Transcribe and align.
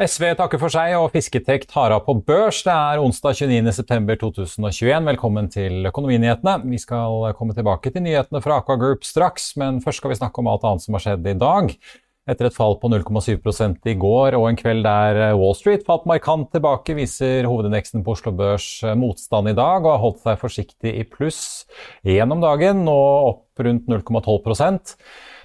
SV 0.00 0.30
takker 0.32 0.56
for 0.56 0.72
seg 0.72 0.94
og 0.96 1.10
Fisketek 1.12 1.66
tar 1.68 1.92
av 1.92 2.06
på 2.06 2.14
børs. 2.24 2.62
Det 2.64 2.72
er 2.72 3.02
onsdag 3.02 3.34
29.9.2021. 3.36 4.94
Velkommen 5.10 5.50
til 5.52 5.84
Økonominyhetene. 5.90 6.54
Vi 6.72 6.78
skal 6.80 7.34
komme 7.36 7.52
tilbake 7.52 7.92
til 7.92 8.06
nyhetene 8.06 8.40
fra 8.40 8.62
Aqua 8.62 8.78
Group 8.80 9.04
straks, 9.04 9.50
men 9.60 9.82
først 9.84 10.00
skal 10.00 10.14
vi 10.14 10.16
snakke 10.16 10.40
om 10.40 10.48
alt 10.48 10.64
annet 10.64 10.86
som 10.86 10.96
har 10.96 11.04
skjedd 11.04 11.28
i 11.28 11.36
dag. 11.36 11.74
Etter 12.32 12.48
et 12.48 12.56
fall 12.56 12.78
på 12.80 12.88
0,7 12.88 13.92
i 13.92 13.96
går 14.00 14.38
og 14.38 14.46
en 14.48 14.56
kveld 14.56 14.88
der 14.88 15.20
Wall 15.36 15.52
Street 15.58 15.84
falt 15.84 16.08
markant 16.08 16.48
tilbake, 16.56 16.96
viser 16.96 17.44
hovedindeksen 17.44 18.00
på 18.06 18.16
Oslo 18.16 18.32
Børs 18.40 18.70
motstand 18.96 19.52
i 19.52 19.58
dag 19.58 19.84
og 19.84 19.98
har 19.98 20.04
holdt 20.06 20.24
seg 20.24 20.40
forsiktig 20.40 20.96
i 20.96 21.04
pluss 21.04 21.66
gjennom 22.08 22.40
dagen, 22.40 22.86
nå 22.88 22.96
opp 23.34 23.68
rundt 23.68 23.92
0,12 23.92 24.96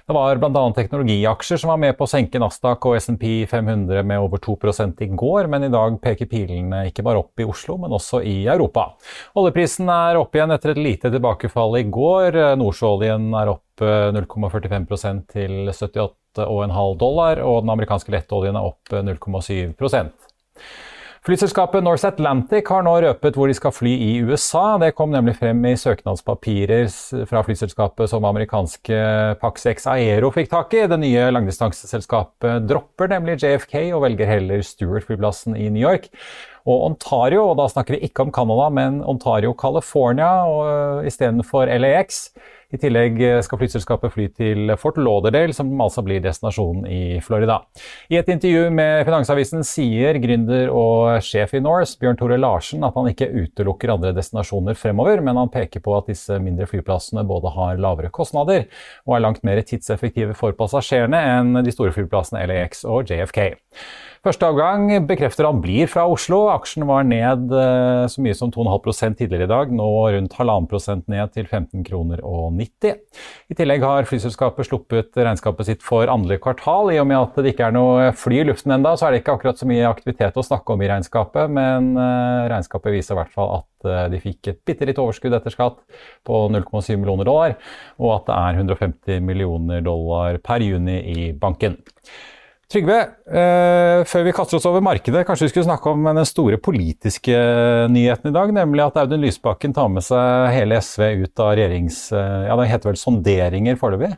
det 0.06 0.14
var 0.14 0.38
bl.a. 0.38 0.60
teknologiaksjer 0.70 1.58
som 1.58 1.72
var 1.72 1.80
med 1.82 1.96
på 1.98 2.06
å 2.06 2.10
senke 2.10 2.38
Nasdaq 2.38 2.84
og 2.86 2.94
SMP 3.02 3.24
500 3.50 4.04
med 4.06 4.22
over 4.22 4.38
2 4.38 4.54
i 5.02 5.08
går, 5.10 5.48
men 5.50 5.66
i 5.66 5.70
dag 5.72 5.96
peker 6.02 6.30
pilene 6.30 6.84
ikke 6.92 7.02
bare 7.02 7.24
opp 7.24 7.42
i 7.42 7.46
Oslo, 7.46 7.74
men 7.82 7.90
også 7.90 8.22
i 8.22 8.36
Europa. 8.46 8.92
Oljeprisen 9.34 9.90
er 9.90 10.20
opp 10.20 10.38
igjen 10.38 10.54
etter 10.54 10.76
et 10.76 10.82
lite 10.82 11.10
tilbakefall 11.10 11.80
i 11.80 11.84
går. 11.90 12.38
Nordsjøoljen 12.60 13.34
er 13.34 13.50
opp 13.56 13.82
0,45% 13.82 15.26
til 15.34 15.56
78,5 15.74 16.98
dollar, 17.02 17.42
og 17.42 17.64
den 17.64 17.74
amerikanske 17.74 18.14
lettoljen 18.14 18.54
er 18.54 18.70
opp 18.70 18.94
0,7 18.94 19.74
Flyselskapet 21.26 21.82
North 21.82 22.06
Atlantic 22.06 22.68
har 22.70 22.84
nå 22.86 22.92
røpet 23.02 23.34
hvor 23.34 23.50
de 23.50 23.54
skal 23.58 23.72
fly 23.74 23.90
i 23.98 24.10
USA. 24.22 24.76
Det 24.78 24.92
kom 24.94 25.10
nemlig 25.10 25.32
frem 25.40 25.58
i 25.66 25.72
søknadspapirer 25.74 26.86
fra 27.26 27.40
flyselskapet 27.42 28.12
som 28.12 28.28
amerikanske 28.28 29.00
Pax 29.40 29.66
Aero 29.90 30.30
fikk 30.30 30.52
tak 30.52 30.76
i. 30.78 30.84
Det 30.86 31.00
nye 31.02 31.24
langdistanseselskapet 31.34 32.68
dropper 32.70 33.10
nemlig 33.10 33.40
JFK 33.40 33.74
og 33.96 34.04
velger 34.04 34.30
heller 34.36 34.62
Stewart-flyplassen 34.62 35.58
i 35.58 35.66
New 35.66 35.82
York. 35.82 36.06
Og 36.62 36.92
Ontario, 36.92 37.42
og 37.50 37.58
da 37.58 37.66
snakker 37.74 37.96
vi 37.96 38.06
ikke 38.06 38.22
om 38.22 38.30
Canada, 38.30 38.70
men 38.78 39.02
Ontario, 39.02 39.50
California 39.58 40.30
istedenfor 41.10 41.66
LAX. 41.74 42.28
I 42.74 42.80
tillegg 42.82 43.20
skal 43.46 43.60
flyselskapet 43.60 44.10
fly 44.14 44.26
til 44.34 44.72
Fort 44.80 44.96
Lauderdale, 44.98 45.54
som 45.54 45.70
altså 45.82 46.02
blir 46.06 46.22
destinasjonen 46.24 46.86
i 46.90 47.20
Florida. 47.22 47.60
I 48.10 48.18
et 48.18 48.30
intervju 48.32 48.72
med 48.74 49.04
Finansavisen 49.06 49.62
sier 49.66 50.18
gründer 50.22 50.72
og 50.74 51.22
sjef 51.24 51.54
i 51.54 51.62
Norse, 51.62 51.94
Bjørn 52.00 52.18
Tore 52.18 52.38
Larsen, 52.40 52.82
at 52.86 52.98
han 52.98 53.10
ikke 53.12 53.30
utelukker 53.30 53.94
andre 53.94 54.10
destinasjoner 54.16 54.78
fremover, 54.78 55.22
men 55.22 55.38
han 55.38 55.52
peker 55.52 55.84
på 55.84 55.94
at 55.94 56.10
disse 56.10 56.40
mindre 56.42 56.66
flyplassene 56.70 57.22
både 57.28 57.54
har 57.54 57.78
lavere 57.82 58.10
kostnader 58.10 58.66
og 59.06 59.14
er 59.14 59.22
langt 59.22 59.46
mer 59.46 59.62
tidseffektive 59.62 60.34
for 60.38 60.56
passasjerene 60.58 61.22
enn 61.36 61.62
de 61.62 61.74
store 61.74 61.94
flyplassene 61.94 62.42
LAX 62.50 62.82
og 62.88 63.06
JFK. 63.06 63.40
Første 64.26 64.48
avgang 64.48 64.88
bekrefter 65.06 65.46
han 65.46 65.60
blir 65.62 65.86
fra 65.86 66.02
Oslo. 66.10 66.48
Aksjen 66.50 66.82
var 66.88 67.04
ned 67.06 67.52
eh, 67.54 68.06
så 68.10 68.22
mye 68.24 68.34
som 68.34 68.50
2,5 68.50 69.14
tidligere 69.20 69.46
i 69.46 69.50
dag, 69.52 69.70
nå 69.70 69.86
rundt 70.16 70.34
1,5 70.34 71.04
ned 71.12 71.30
til 71.36 71.46
15 71.46 71.84
kroner 71.86 72.24
og 72.26 72.48
90. 72.58 72.96
I 73.52 73.56
tillegg 73.58 73.84
har 73.84 74.08
flyselskapet 74.08 74.68
sluppet 74.68 75.18
regnskapet 75.18 75.68
sitt 75.68 75.84
for 75.86 76.10
andre 76.12 76.38
kvartal. 76.42 76.92
I 76.94 77.00
og 77.02 77.08
med 77.10 77.18
at 77.20 77.40
det 77.40 77.54
ikke 77.54 77.68
er 77.68 77.76
noe 77.76 78.10
fly 78.16 78.42
i 78.42 78.46
luften 78.48 78.74
enda, 78.76 78.94
så 78.96 79.08
er 79.08 79.14
det 79.14 79.22
ikke 79.22 79.36
akkurat 79.36 79.60
så 79.60 79.68
mye 79.68 79.88
aktivitet 79.88 80.36
å 80.36 80.46
snakke 80.46 80.74
om 80.74 80.84
i 80.84 80.90
regnskapet, 80.90 81.52
men 81.52 81.92
eh, 81.94 82.46
regnskapet 82.52 82.94
viser 82.94 83.16
i 83.16 83.20
hvert 83.20 83.34
fall 83.34 83.52
at 83.60 83.90
eh, 83.90 84.04
de 84.14 84.22
fikk 84.22 84.52
et 84.52 84.62
bitte 84.68 84.88
litt 84.88 85.02
overskudd 85.02 85.36
etter 85.38 85.54
skatt 85.54 85.82
på 86.26 86.46
0,7 86.54 86.94
millioner 86.96 87.28
dollar, 87.28 87.58
og 88.00 88.14
at 88.18 88.30
det 88.30 88.38
er 88.38 88.62
150 88.64 89.26
millioner 89.26 89.84
dollar 89.84 90.40
per 90.44 90.64
juni 90.64 91.00
i 91.12 91.28
banken. 91.36 91.78
Trygve, 92.66 92.98
eh, 93.30 94.00
før 94.10 94.24
vi 94.26 94.32
kaster 94.34 94.58
oss 94.58 94.64
over 94.66 94.82
markedet, 94.82 95.22
kanskje 95.28 95.46
vi 95.46 95.52
skulle 95.52 95.68
snakke 95.68 95.90
om 95.92 96.08
den 96.08 96.26
store 96.26 96.58
politiske 96.58 97.36
nyheten 97.94 98.32
i 98.32 98.34
dag, 98.34 98.50
nemlig 98.56 98.82
at 98.88 98.98
Audun 99.04 99.22
Lysbakken 99.22 99.74
tar 99.76 99.86
med 99.92 100.02
seg 100.02 100.50
hele 100.50 100.80
SV 100.82 101.04
ut 101.22 101.42
av 101.44 101.52
regjerings... 101.54 102.00
Eh, 102.10 102.48
ja, 102.48 102.56
det 102.58 102.66
heter 102.72 102.90
vel 102.90 102.98
sonderinger 102.98 103.78
foreløpig? 103.78 104.16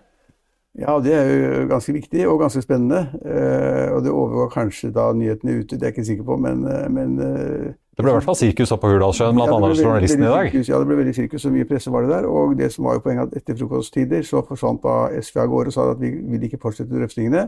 Ja, 0.79 0.95
det 1.03 1.13
er 1.13 1.29
jo 1.29 1.67
ganske 1.75 1.93
viktig 1.93 2.25
og 2.31 2.41
ganske 2.41 2.63
spennende. 2.63 3.03
Eh, 3.21 3.93
og 3.93 4.05
det 4.07 4.15
overgår 4.15 4.53
kanskje 4.53 4.93
da 4.95 5.11
nyhetene 5.13 5.59
ute, 5.61 5.77
det 5.77 5.83
er 5.83 5.91
jeg 5.91 5.99
ikke 5.99 6.09
sikker 6.13 6.29
på, 6.29 6.39
men, 6.41 6.65
eh, 6.71 6.89
men 6.89 7.19
eh, 7.25 7.73
Det 7.99 8.05
ble 8.05 8.13
i 8.13 8.15
hvert 8.15 8.27
fall 8.29 8.37
sirkus 8.39 8.71
oppe 8.71 8.87
på 8.87 8.93
Hurdalssjøen 8.93 9.35
blant 9.35 9.51
ja, 9.51 9.55
andre 9.57 9.75
journalisten 9.75 10.21
i 10.23 10.29
dag? 10.31 10.45
Sirkus, 10.47 10.69
ja, 10.71 10.79
det 10.79 10.87
ble 10.87 10.97
veldig 11.01 11.15
sirkus, 11.17 11.43
så 11.43 11.51
mye 11.51 11.67
presse 11.67 11.91
var 11.91 12.05
det 12.05 12.13
der. 12.13 12.29
Og 12.31 12.53
det 12.55 12.69
som 12.71 12.87
var 12.87 12.95
jo 12.95 13.01
poenget 13.03 13.25
at 13.27 13.41
etter 13.41 13.57
frokosttider 13.59 14.23
så 14.29 14.43
forsvant 14.47 14.79
da 14.85 14.93
SV 15.19 15.41
av 15.43 15.49
gårde 15.51 15.73
og 15.73 15.75
sa 15.75 15.87
at 15.97 15.99
vi 15.99 16.13
vil 16.15 16.45
ikke 16.47 16.61
fortsette 16.63 16.95
drøftingene. 16.95 17.43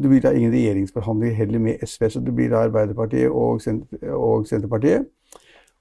Det 0.00 0.08
blir 0.08 0.22
da 0.24 0.32
ingen 0.32 0.54
regjeringsforhandlinger 0.54 1.36
heller 1.42 1.60
med 1.66 1.84
SV, 1.84 2.06
så 2.14 2.24
det 2.24 2.32
blir 2.38 2.48
da 2.48 2.62
Arbeiderpartiet 2.70 3.28
og, 3.28 3.60
Senterpartiet. 4.48 5.04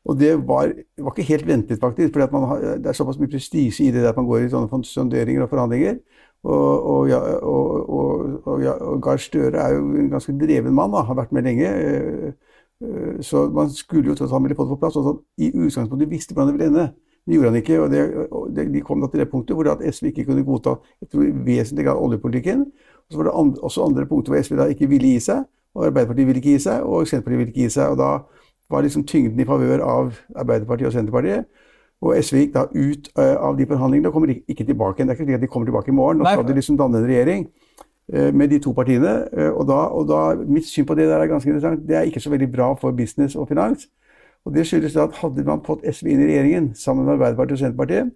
Og 0.03 0.19
det 0.19 0.33
var, 0.51 0.75
var, 0.99 1.15
ikke 1.15 1.29
helt 1.31 1.47
ventet, 1.47 1.79
faktisk. 1.79 2.11
For 2.11 2.27
det 2.27 2.91
er 2.91 2.99
såpass 2.99 3.23
mye 3.23 3.31
prestisje 3.31 3.87
i 3.87 3.95
det 3.95 4.03
at 4.03 4.19
man 4.19 4.27
går 4.27 4.49
i 4.49 4.51
sånne 4.51 4.83
sonderinger 4.83 5.47
og 5.47 5.53
forhandlinger. 5.55 5.95
Og, 6.43 6.91
og, 6.91 7.07
ja, 7.07 7.23
og, 7.39 8.43
og 8.43 8.99
Gahr 8.99 9.23
Støre 9.23 9.63
er 9.63 9.79
jo 9.79 9.95
en 9.95 10.11
ganske 10.11 10.35
dreven 10.43 10.75
mann, 10.75 10.91
da, 10.91 11.07
har 11.07 11.23
vært 11.23 11.31
med 11.31 11.47
lenge. 11.47 11.71
Eh, 12.81 12.87
eh, 12.87 13.21
så 13.21 13.49
man 13.49 13.69
skulle 13.69 14.09
jo 14.09 14.15
tro 14.15 14.25
at 14.25 14.31
han 14.31 14.43
ville 14.43 14.55
få 14.55 14.63
det 14.63 14.73
på 14.75 14.81
plass. 14.81 14.97
Og 14.99 15.07
sånn, 15.07 15.21
I 15.37 15.51
utgangspunktet 15.51 16.11
visste 16.11 16.33
hvordan 16.35 16.51
det 16.51 16.57
ville 16.57 16.71
ende. 16.71 16.87
Det 17.27 17.35
gjorde 17.35 17.51
han 17.51 17.61
ikke. 17.61 17.79
og 17.83 17.91
det, 17.91 18.01
det, 18.55 18.67
De 18.73 18.81
kom 18.81 19.01
da 19.01 19.07
til 19.11 19.21
det 19.21 19.29
punktet 19.29 19.55
hvor 19.55 19.69
SV 19.91 20.09
ikke 20.09 20.25
kunne 20.25 20.45
godta 20.47 20.79
jeg 21.01 21.09
tror, 21.11 21.31
vesentlig 21.45 21.85
grad 21.85 22.01
oljepolitikken. 22.01 22.65
Og 22.65 23.13
så 23.13 23.21
var 23.21 23.29
det 23.29 23.37
andre, 23.37 23.61
også 23.61 23.85
andre 23.85 24.05
punkter 24.09 24.33
hvor 24.33 24.43
SV 24.43 24.57
da 24.57 24.69
ikke 24.71 24.89
ville 24.89 25.13
gi 25.13 25.23
seg, 25.29 25.45
og 25.75 25.85
Arbeiderpartiet 25.85 26.27
ville 26.27 26.41
ikke 26.41 26.55
gi 26.55 26.61
seg, 26.65 26.83
og 26.83 27.07
Senterpartiet 27.07 27.39
ville 27.39 27.53
ikke 27.53 27.67
gi 27.67 27.73
seg. 27.75 27.93
og 27.93 27.97
Da 27.99 28.09
var 28.69 28.85
liksom 28.85 29.05
tyngden 29.09 29.39
i 29.39 29.45
favør 29.45 29.83
av 29.85 30.13
Arbeiderpartiet 30.35 30.89
og 30.89 30.95
Senterpartiet. 30.95 31.45
Og 31.99 32.15
SV 32.15 32.35
gikk 32.45 32.53
da 32.55 32.63
ut 32.71 33.09
uh, 33.19 33.35
av 33.43 33.57
de 33.59 33.65
forhandlingene 33.67 34.07
og 34.07 34.15
kommer 34.15 34.31
ikke 34.31 34.63
tilbake. 34.63 35.01
igjen. 35.01 35.09
Det 35.09 35.15
er 35.15 35.19
ikke 35.19 35.25
slik 35.27 35.35
at 35.35 35.43
de 35.43 35.51
kommer 35.51 35.67
tilbake 35.67 35.91
i 35.91 35.95
morgen. 35.95 36.21
Nå 36.21 36.31
skal 36.31 36.47
de 36.47 36.55
liksom 36.55 36.77
danne 36.79 37.01
en 37.01 37.09
regjering 37.09 37.49
med 38.33 38.49
de 38.49 38.59
to 38.59 38.73
partiene. 38.73 39.13
Uh, 39.33 39.51
og, 39.51 39.63
da, 39.69 39.79
og 39.93 40.07
da, 40.09 40.19
Mitt 40.49 40.67
syn 40.69 40.87
på 40.89 40.95
det 40.97 41.05
der 41.09 41.21
er 41.21 41.29
ganske 41.29 41.49
interessant. 41.49 41.83
Det 41.87 41.97
er 41.97 42.07
ikke 42.09 42.23
så 42.23 42.31
veldig 42.33 42.51
bra 42.51 42.71
for 42.79 42.95
business 42.95 43.35
og 43.35 43.47
finans. 43.51 43.87
Og 44.45 44.55
Det 44.55 44.65
skyldes 44.67 44.95
at 44.97 45.17
hadde 45.21 45.43
man 45.45 45.61
fått 45.65 45.83
SV 45.85 46.07
inn 46.09 46.23
i 46.23 46.29
regjeringen 46.31 46.71
sammen 46.75 47.05
med 47.05 47.17
Arbeiderpartiet 47.17 47.57
og 47.57 47.63
Senterpartiet, 47.63 48.11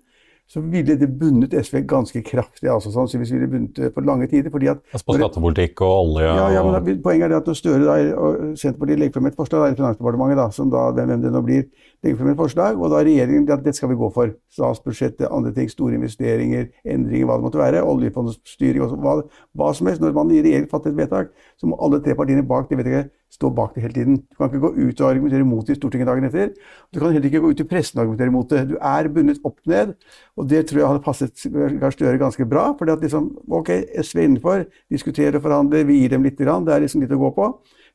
så 0.50 0.62
ville 0.62 0.95
det 1.00 1.07
bundet 1.19 1.54
SV 1.66 1.80
ganske 1.88 2.22
kraftig. 2.22 2.69
altså 2.69 2.92
Sannsynligvis 2.92 3.31
ville 3.34 3.45
det 3.45 3.51
bundet 3.51 3.75
det 3.75 3.94
på 3.95 4.01
lange 4.01 4.28
tider. 4.28 4.51
fordi 4.51 4.68
at... 4.68 4.78
Altså 4.94 5.06
på 5.06 5.16
skattepolitikk 5.18 5.81
og 5.81 5.94
olje? 6.00 6.28
Ja, 6.28 6.50
ja, 6.54 6.63
men 6.63 6.74
da, 6.74 7.01
Poenget 7.04 7.25
er 7.25 7.34
det 7.34 7.38
at 7.38 7.48
når 7.48 7.57
Støre 7.57 7.86
da, 7.86 7.95
og 8.18 8.60
Senterpartiet 8.60 9.00
legger 9.00 9.13
frem 9.13 9.31
et 9.31 9.40
forslag, 9.40 9.63
da, 9.63 9.72
i 9.72 9.80
Finansdepartementet, 9.80 10.38
da, 10.38 10.50
som 10.51 10.69
da, 10.74 10.84
hvem 10.92 11.24
det 11.24 11.31
nå 11.34 11.42
blir, 11.48 11.66
legger 12.04 12.19
frem 12.19 12.34
et 12.34 12.38
forslag, 12.44 12.78
og 12.78 12.92
da 12.92 13.00
er 13.00 13.10
regjeringen 13.10 13.50
at 13.56 13.66
det 13.66 13.75
skal 13.75 13.90
vi 13.94 14.00
gå 14.04 14.12
for. 14.13 14.36
Statsbudsjettet, 14.54 15.28
andre 15.31 15.56
ting, 15.56 15.72
store 15.72 15.98
investeringer, 15.98 16.69
endringer, 16.86 17.25
hva 17.25 17.39
det 17.39 17.48
måtte 17.48 17.63
være. 17.63 17.84
Oljefondstyring, 17.96 19.00
hva, 19.01 19.18
hva 19.57 19.74
som 19.74 19.89
helst. 19.89 20.04
Når 20.04 20.16
man 20.19 20.31
i 20.31 20.44
regjering 20.44 20.69
fatter 20.69 20.94
et 20.94 21.01
vedtak, 21.01 21.34
så 21.57 21.72
må 21.72 21.80
alle 21.81 22.04
tre 22.04 22.18
partiene 22.19 22.46
bak 22.46 22.69
det 22.69 22.84
vedtaket 22.84 23.12
stå 23.34 23.50
bak 23.50 23.74
det 23.75 23.84
hele 23.84 23.94
tiden. 23.94 24.18
Du 24.30 24.38
kan 24.38 24.50
ikke 24.50 24.62
gå 24.62 24.72
ut 24.78 25.01
og 25.01 25.10
argumentere 25.10 25.48
mot 25.48 25.66
det 25.66 25.75
i 25.75 25.80
Stortinget 25.80 26.10
dagen 26.10 26.28
etter. 26.28 26.51
Du 26.94 27.00
kan 27.00 27.13
heller 27.13 27.30
ikke 27.30 27.42
gå 27.42 27.50
ut 27.54 27.63
i 27.63 27.68
pressen 27.69 27.98
og 27.98 28.04
argumentere 28.04 28.34
mot 28.34 28.50
det. 28.50 28.62
Du 28.69 28.75
er 28.78 29.10
bundet 29.16 29.42
opp 29.48 29.57
ned, 29.69 29.96
og 30.38 30.50
det 30.50 30.64
tror 30.70 30.80
jeg 30.80 30.90
hadde 30.90 31.04
passet 31.06 31.46
Gahr 31.82 31.94
Støre 31.94 32.18
ganske 32.18 32.46
bra. 32.50 32.72
for 32.78 32.90
liksom, 32.90 33.30
ok, 33.48 33.70
SV 34.02 34.20
er 34.20 34.28
innenfor, 34.28 34.66
diskutere 34.90 35.38
og 35.38 35.46
forhandle, 35.46 35.86
vi 35.86 36.00
gir 36.02 36.10
dem 36.16 36.24
litt, 36.26 36.38
grann, 36.40 36.66
det 36.66 36.74
er 36.74 36.86
liksom 36.86 37.04
litt 37.04 37.14
å 37.14 37.22
gå 37.22 37.30
på. 37.36 37.50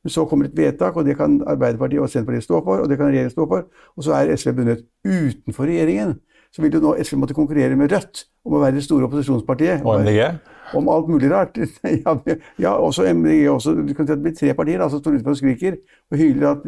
Men 0.04 0.14
så 0.14 0.24
kommer 0.30 0.46
et 0.46 0.54
vedtak, 0.56 0.96
og 0.96 1.04
det 1.08 1.16
kan 1.18 1.40
Arbeiderpartiet 1.42 2.00
og 2.00 2.10
Senterpartiet 2.12 2.46
stå 2.46 2.60
for, 2.62 2.84
og 2.84 2.88
det 2.88 2.98
kan 3.00 3.10
regjeringen 3.10 3.34
stå 3.34 3.46
for. 3.50 3.66
Og 3.96 4.06
så 4.06 4.14
er 4.14 4.30
SV 4.36 4.52
bundet 4.54 4.84
utenfor 5.02 5.66
regjeringen. 5.66 6.14
Så 6.54 6.62
vil 6.62 6.78
jo 6.78 6.80
nå 6.80 6.94
SV 7.02 7.18
måtte 7.20 7.36
konkurrere 7.36 7.76
med 7.76 7.90
Rødt 7.92 8.22
om 8.46 8.54
å 8.56 8.62
være 8.62 8.78
det 8.78 8.84
store 8.86 9.08
opposisjonspartiet. 9.08 9.82
Og 9.82 10.04
MDG? 10.04 10.22
Om 10.78 10.88
alt 10.92 11.10
mulig 11.10 11.32
rart. 11.32 11.58
ja, 12.04 12.14
ja, 12.62 12.72
også 12.76 13.04
MDG. 13.10 13.42
Også, 13.50 13.74
du 13.74 13.92
kan 13.96 14.06
si 14.06 14.14
at 14.14 14.22
det 14.22 14.24
blir 14.24 14.38
tre 14.38 14.54
partier 14.56 14.86
som 14.86 15.02
står 15.02 15.18
utenfor 15.18 15.34
og 15.34 15.42
skriker 15.42 15.76
og 16.08 16.22
hyler 16.22 16.48
at 16.54 16.64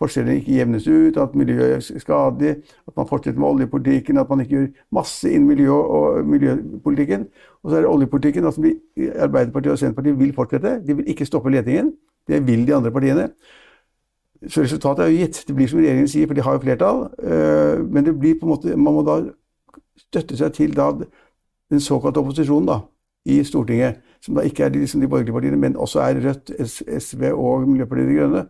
forskjellene 0.00 0.40
ikke 0.40 0.56
jevnes 0.56 0.86
ut, 0.88 1.16
at 1.20 1.34
miljøet 1.36 1.74
er 1.76 2.00
skadelig, 2.00 2.56
at 2.88 2.96
man 2.96 3.08
fortsetter 3.08 3.40
med 3.40 3.48
oljepolitikken, 3.48 4.18
at 4.18 4.28
man 4.32 4.40
ikke 4.40 4.54
gjør 4.56 4.68
masse 4.96 5.30
innen 5.30 5.48
miljø 5.48 5.76
og 5.76 6.26
miljøpolitikken. 6.26 7.26
Og 7.62 7.70
så 7.70 7.76
er 7.76 7.84
det 7.84 7.90
oljepolitikken. 7.90 8.44
Altså, 8.48 8.72
Arbeiderpartiet 9.18 9.72
og 9.72 9.78
Senterpartiet 9.78 10.18
vil 10.18 10.32
fortsette. 10.34 10.78
De 10.86 10.96
vil 10.96 11.10
ikke 11.12 11.28
stoppe 11.28 11.52
letingen. 11.52 11.92
Det 12.28 12.40
vil 12.46 12.66
de 12.66 12.74
andre 12.74 12.92
partiene. 12.94 13.28
Så 14.48 14.64
resultatet 14.64 15.04
er 15.04 15.10
jo 15.12 15.20
gitt. 15.20 15.42
Det 15.48 15.56
blir 15.56 15.68
som 15.68 15.82
regjeringen 15.82 16.08
sier, 16.08 16.26
for 16.26 16.38
de 16.38 16.44
har 16.46 16.56
jo 16.56 16.64
flertall. 16.64 17.02
Men 17.92 18.06
det 18.06 18.16
blir 18.18 18.38
på 18.40 18.48
en 18.48 18.54
måte, 18.54 18.76
man 18.76 18.96
må 18.96 19.04
da 19.04 19.20
støtte 20.00 20.38
seg 20.40 20.54
til 20.56 20.72
da 20.76 20.94
den 21.70 21.80
såkalte 21.80 22.22
opposisjonen 22.22 22.70
da, 22.72 22.80
i 23.28 23.42
Stortinget. 23.44 24.00
Som 24.24 24.36
da 24.36 24.44
ikke 24.48 24.64
er 24.64 24.72
liksom 24.74 25.00
de 25.00 25.08
borgerlige 25.08 25.36
partiene, 25.36 25.60
men 25.60 25.76
også 25.76 26.00
er 26.00 26.20
Rødt, 26.24 26.52
SV 27.00 27.22
og 27.34 27.68
Miljøpartiet 27.68 28.08
De 28.08 28.16
Grønne. 28.16 28.46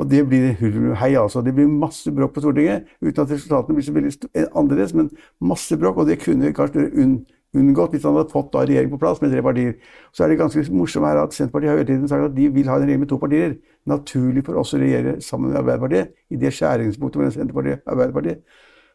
Og 0.00 0.08
det 0.08 0.22
blir 0.28 0.54
hei, 0.96 1.10
altså. 1.20 1.42
Det 1.44 1.52
blir 1.54 1.68
masse 1.68 2.08
bråk 2.14 2.32
på 2.32 2.40
Stortinget, 2.40 2.88
uten 3.02 3.20
at 3.20 3.34
resultatene 3.34 3.76
blir 3.76 3.84
så 3.84 3.92
veldig 3.92 4.46
annerledes, 4.56 4.94
men 4.96 5.10
masse 5.44 5.76
bråk. 5.76 6.00
Og 6.00 6.08
det 6.08 6.22
kunne 6.22 6.54
kanskje 6.56 6.88
unn 7.02 7.20
unngått 7.56 7.94
hvis 7.94 8.04
han 8.06 8.14
hadde 8.14 8.30
fått 8.30 8.52
da 8.54 8.62
regjering 8.62 8.92
på 8.92 8.98
plass 9.02 9.20
med 9.22 9.32
tre 9.32 9.42
partier. 9.42 9.74
Så 10.14 10.24
er 10.24 10.30
det 10.30 10.38
ganske 10.38 10.62
morsomt 10.70 11.08
her 11.08 11.18
at 11.24 11.34
Senterpartiet 11.34 11.72
har 11.72 11.80
hele 11.80 11.88
tiden 11.88 12.08
sagt 12.08 12.28
at 12.28 12.36
de 12.36 12.48
vil 12.54 12.70
ha 12.70 12.76
en 12.78 12.84
regjering 12.84 13.02
med 13.02 13.10
to 13.10 13.18
partier. 13.18 13.56
Naturlig 13.90 14.44
for 14.46 14.60
oss 14.60 14.74
å 14.76 14.80
regjere 14.80 15.16
sammen 15.24 15.50
med 15.50 15.58
Arbeiderpartiet 15.58 16.14
i 16.30 16.40
det 16.40 16.52
skjæringspunktet 16.54 17.20
mellom 17.20 17.34
Senterpartiet 17.34 17.82
og 17.82 17.94
Arbeiderpartiet. 17.96 18.44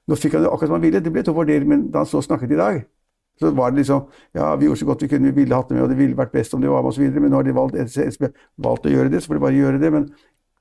Nå 0.07 0.19
fikk 0.21 0.37
han 0.37 0.45
det 0.45 0.51
akkurat 0.53 0.69
som 0.69 0.77
han 0.77 0.85
ville, 0.85 1.01
det 1.01 1.11
ble 1.11 1.23
to 1.25 1.33
partier, 1.35 1.65
men 1.67 1.89
da 1.91 2.03
han 2.03 2.09
så 2.09 2.21
snakket 2.23 2.53
i 2.53 2.59
dag, 2.61 2.83
så 3.41 3.51
var 3.51 3.73
det 3.73 3.81
liksom 3.81 4.05
Ja, 4.37 4.55
vi 4.55 4.69
gjorde 4.69 4.79
så 4.79 4.85
godt 4.85 5.01
vi 5.03 5.09
kunne, 5.11 5.31
vi 5.33 5.41
ville 5.41 5.55
hatt 5.55 5.67
det 5.69 5.75
med, 5.75 5.83
og 5.83 5.89
det 5.89 5.97
ville 5.97 6.15
vært 6.15 6.31
best 6.31 6.53
om 6.53 6.61
det 6.61 6.69
var 6.71 6.85
med 6.85 6.93
osv., 6.93 7.09
men 7.19 7.33
nå 7.33 7.41
har 7.41 7.43
de 7.43 7.55
valgt, 7.55 7.75
SSB, 7.75 8.29
valgt 8.63 8.85
å 8.85 8.93
gjøre 8.93 9.11
det, 9.11 9.23
så 9.23 9.31
får 9.31 9.39
de 9.39 9.43
bare 9.43 9.59
gjøre 9.59 9.81
det. 9.81 9.91
Men, 9.91 10.07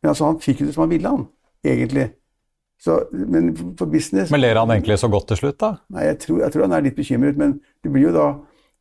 men 0.05 0.11
altså, 0.11 0.27
han 0.29 0.41
fikk 0.41 0.59
jo 0.61 0.67
det 0.69 0.75
som 0.75 0.83
han 0.85 0.91
ville, 0.91 1.09
han, 1.09 1.23
egentlig. 1.65 2.11
Så, 2.85 2.99
men 3.13 3.47
for 3.79 3.87
business 3.87 4.31
Men 4.31 4.43
ler 4.43 4.59
han 4.61 4.71
egentlig 4.71 4.99
så 5.01 5.09
godt 5.09 5.31
til 5.31 5.39
slutt, 5.39 5.57
da? 5.63 5.71
Nei, 5.89 6.03
jeg 6.11 6.19
tror, 6.19 6.41
jeg 6.43 6.53
tror 6.53 6.63
han 6.67 6.75
er 6.77 6.83
litt 6.85 6.97
bekymret. 6.99 7.39
Men 7.41 7.55
det 7.81 7.93
blir 7.93 8.03
jo 8.03 8.11
da, 8.13 8.27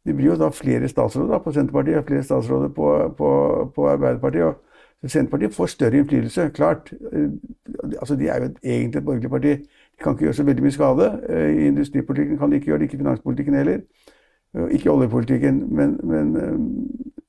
blir 0.03 0.33
jo 0.33 0.35
da 0.41 0.49
flere 0.51 0.89
statsråder 0.91 1.31
da, 1.31 1.39
på 1.39 1.53
Senterpartiet 1.55 2.01
og 2.01 2.09
flere 2.09 2.25
statsråder 2.27 2.73
på, 2.75 2.89
på, 3.15 3.29
på 3.75 3.85
Arbeiderpartiet. 3.93 4.43
og 4.43 5.13
Senterpartiet 5.13 5.55
får 5.55 5.71
større 5.71 6.01
innflytelse, 6.01 6.49
klart. 6.57 6.91
Eh, 7.13 7.29
altså, 8.01 8.19
De 8.19 8.27
er 8.27 8.43
jo 8.43 8.49
egentlig 8.63 8.99
et 8.99 9.05
borgerlig 9.05 9.31
parti. 9.31 9.53
De 9.63 10.03
kan 10.03 10.17
ikke 10.17 10.27
gjøre 10.27 10.39
så 10.41 10.47
veldig 10.49 10.65
mye 10.67 10.75
skade. 10.75 11.07
Eh, 11.29 11.49
I 11.53 11.67
industripolitikken 11.71 12.37
kan 12.37 12.51
de 12.51 12.59
ikke 12.59 12.73
gjøre 12.73 12.83
det, 12.83 12.89
ikke 12.89 12.99
i 12.99 13.03
finanspolitikken 13.05 13.55
heller. 13.61 13.79
Eh, 14.57 14.67
ikke 14.75 14.91
i 14.91 14.93
oljepolitikken. 14.97 15.63
Men, 15.71 15.95
men, 16.03 16.35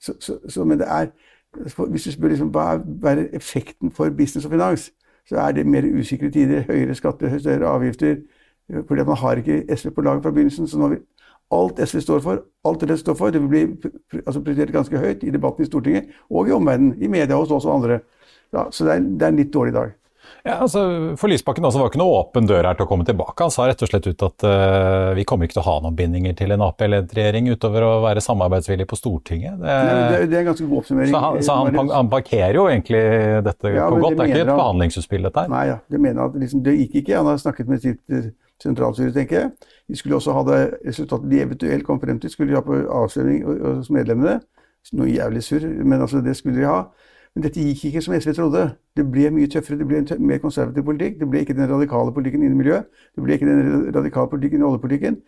så, 0.00 0.18
så, 0.18 0.38
så, 0.48 0.64
men 0.64 0.82
det 0.82 0.90
er 0.90 1.14
Hvis 1.62 2.04
du 2.04 2.12
spør 2.12 2.28
liksom, 2.28 2.48
hva 2.54 3.12
er 3.12 3.26
effekten 3.32 3.90
for 3.90 4.10
business 4.10 4.46
og 4.46 4.52
finans, 4.52 4.90
så 5.28 5.36
er 5.36 5.52
det 5.52 5.66
mer 5.66 5.86
usikre 5.98 6.30
tider. 6.30 6.64
Høyere 6.68 6.94
skatter, 6.94 7.38
større 7.38 7.68
avgifter. 7.68 8.16
Fordi 8.88 9.04
man 9.04 9.16
har 9.16 9.40
ikke 9.40 9.76
SV 9.76 9.90
på 9.90 10.00
laget 10.00 10.22
fra 10.22 10.30
begynnelsen. 10.30 10.68
så 10.68 10.78
nå 10.78 10.88
vil 10.88 11.00
alt 11.52 11.88
SV 11.88 12.00
står 12.00 12.20
for, 12.20 12.44
alt 12.64 12.80
det 12.80 12.98
står 12.98 13.14
for, 13.14 13.30
det 13.30 13.40
vil 13.40 13.48
bli 13.48 13.90
altså, 14.26 14.40
prioritert 14.40 14.72
ganske 14.72 14.98
høyt 14.98 15.22
i 15.22 15.30
debatten 15.30 15.62
i 15.62 15.66
Stortinget 15.66 16.04
og 16.30 16.48
i 16.48 16.52
omverdenen. 16.52 17.02
I 17.02 17.06
media 17.06 17.36
hos 17.36 17.50
oss 17.50 17.64
og 17.64 17.74
andre. 17.74 18.00
Ja, 18.52 18.70
så 18.70 18.84
det 18.84 18.92
er, 18.92 18.98
det 18.98 19.22
er 19.22 19.28
en 19.28 19.36
litt 19.36 19.54
dårlig 19.54 19.74
dag. 19.74 19.92
Ja, 20.44 20.58
altså, 20.60 20.80
For 21.16 21.32
Lysbakken 21.32 21.64
også 21.64 21.80
var 21.80 21.88
ikke 21.88 22.00
noe 22.02 22.18
åpen 22.18 22.44
dør 22.48 22.66
her 22.68 22.76
til 22.76 22.84
å 22.84 22.88
komme 22.90 23.06
tilbake. 23.08 23.46
Han 23.46 23.52
sa 23.54 23.64
rett 23.68 23.80
og 23.80 23.88
slett 23.88 24.08
ut 24.10 24.24
at 24.26 24.44
uh, 24.44 25.12
vi 25.16 25.24
kommer 25.28 25.48
ikke 25.48 25.56
til 25.56 25.62
å 25.62 25.66
ha 25.70 25.76
noen 25.84 25.96
bindinger 25.96 26.36
til 26.36 26.52
en 26.52 26.64
Ap-ledet 26.66 27.16
regjering 27.16 27.48
utover 27.54 27.86
å 27.86 27.92
være 28.04 28.20
samarbeidsvillig 28.24 28.86
på 28.90 28.98
Stortinget. 29.00 29.56
Det, 29.62 29.64
Nei, 29.64 29.94
det, 29.94 30.18
er, 30.18 30.26
det, 30.28 30.36
er 30.36 30.42
en 30.42 30.50
ganske 30.50 30.68
god 30.68 30.82
oppsummering. 30.82 31.14
Så 31.14 31.22
han, 31.24 31.38
så 31.48 31.56
han, 31.60 31.92
han 31.96 32.10
parkerer 32.12 32.58
jo 32.58 32.66
egentlig 32.68 33.00
dette 33.46 33.72
ja, 33.72 33.86
på 33.88 34.02
godt. 34.02 34.18
Det 34.18 34.26
er 34.26 34.34
ikke 34.34 34.42
et 34.44 34.52
behandlingsutspill, 34.52 35.24
dette 35.30 35.46
her. 35.46 35.54
Nei, 35.54 35.62
ja, 35.70 35.78
det 35.94 36.02
mener 36.08 36.28
at 36.28 36.36
liksom, 36.42 36.64
det 36.66 36.76
gikk 36.82 36.98
ikke. 37.00 37.16
Han 37.22 37.30
har 37.32 37.40
snakket 37.40 37.72
med 37.72 37.80
sitt 37.86 38.12
eh, 38.12 38.28
sentralstyre, 38.62 39.14
tenker 39.16 39.40
jeg. 39.40 39.72
De 39.88 40.00
skulle 40.00 40.18
også 40.20 40.36
ha 40.36 40.44
det 40.50 40.60
resultatet 40.84 41.32
de 41.32 41.40
eventuelt 41.46 41.88
kom 41.88 42.04
frem 42.04 42.20
til, 42.20 42.32
skulle 42.32 42.52
de 42.52 42.60
ha 42.60 42.64
på 42.64 42.82
avstemning 43.00 43.48
hos 43.48 43.88
medlemmene. 43.92 44.38
Noe 44.92 45.08
jævlig 45.08 45.40
surr, 45.44 45.64
men 45.80 46.04
altså, 46.04 46.20
det 46.20 46.36
skulle 46.36 46.60
de 46.60 46.68
ha. 46.68 46.82
Men 47.34 47.46
dette 47.48 47.62
gikk 47.62 47.88
ikke 47.88 48.02
som 48.04 48.14
SV 48.14 48.34
trodde. 48.36 48.66
Det 48.94 49.04
ble 49.10 49.30
mye 49.34 49.50
tøffere, 49.50 49.80
det 49.80 49.86
ble 49.90 50.02
en 50.02 50.26
mer 50.26 50.38
konservativ 50.42 50.84
politikk. 50.86 51.16
Det 51.18 51.28
ble 51.30 51.42
ikke 51.42 51.56
den 51.58 51.70
radikale 51.70 52.14
politikken 52.14 52.44
innen 52.46 52.60
miljø. 52.60 52.82
Det 53.16 53.24
ble 53.24 53.38
ikke 53.38 53.48
den 53.48 53.88
radikale 53.96 54.30
politikken 54.30 54.62
i 54.62 54.68
oljepolitikken. 54.68 55.18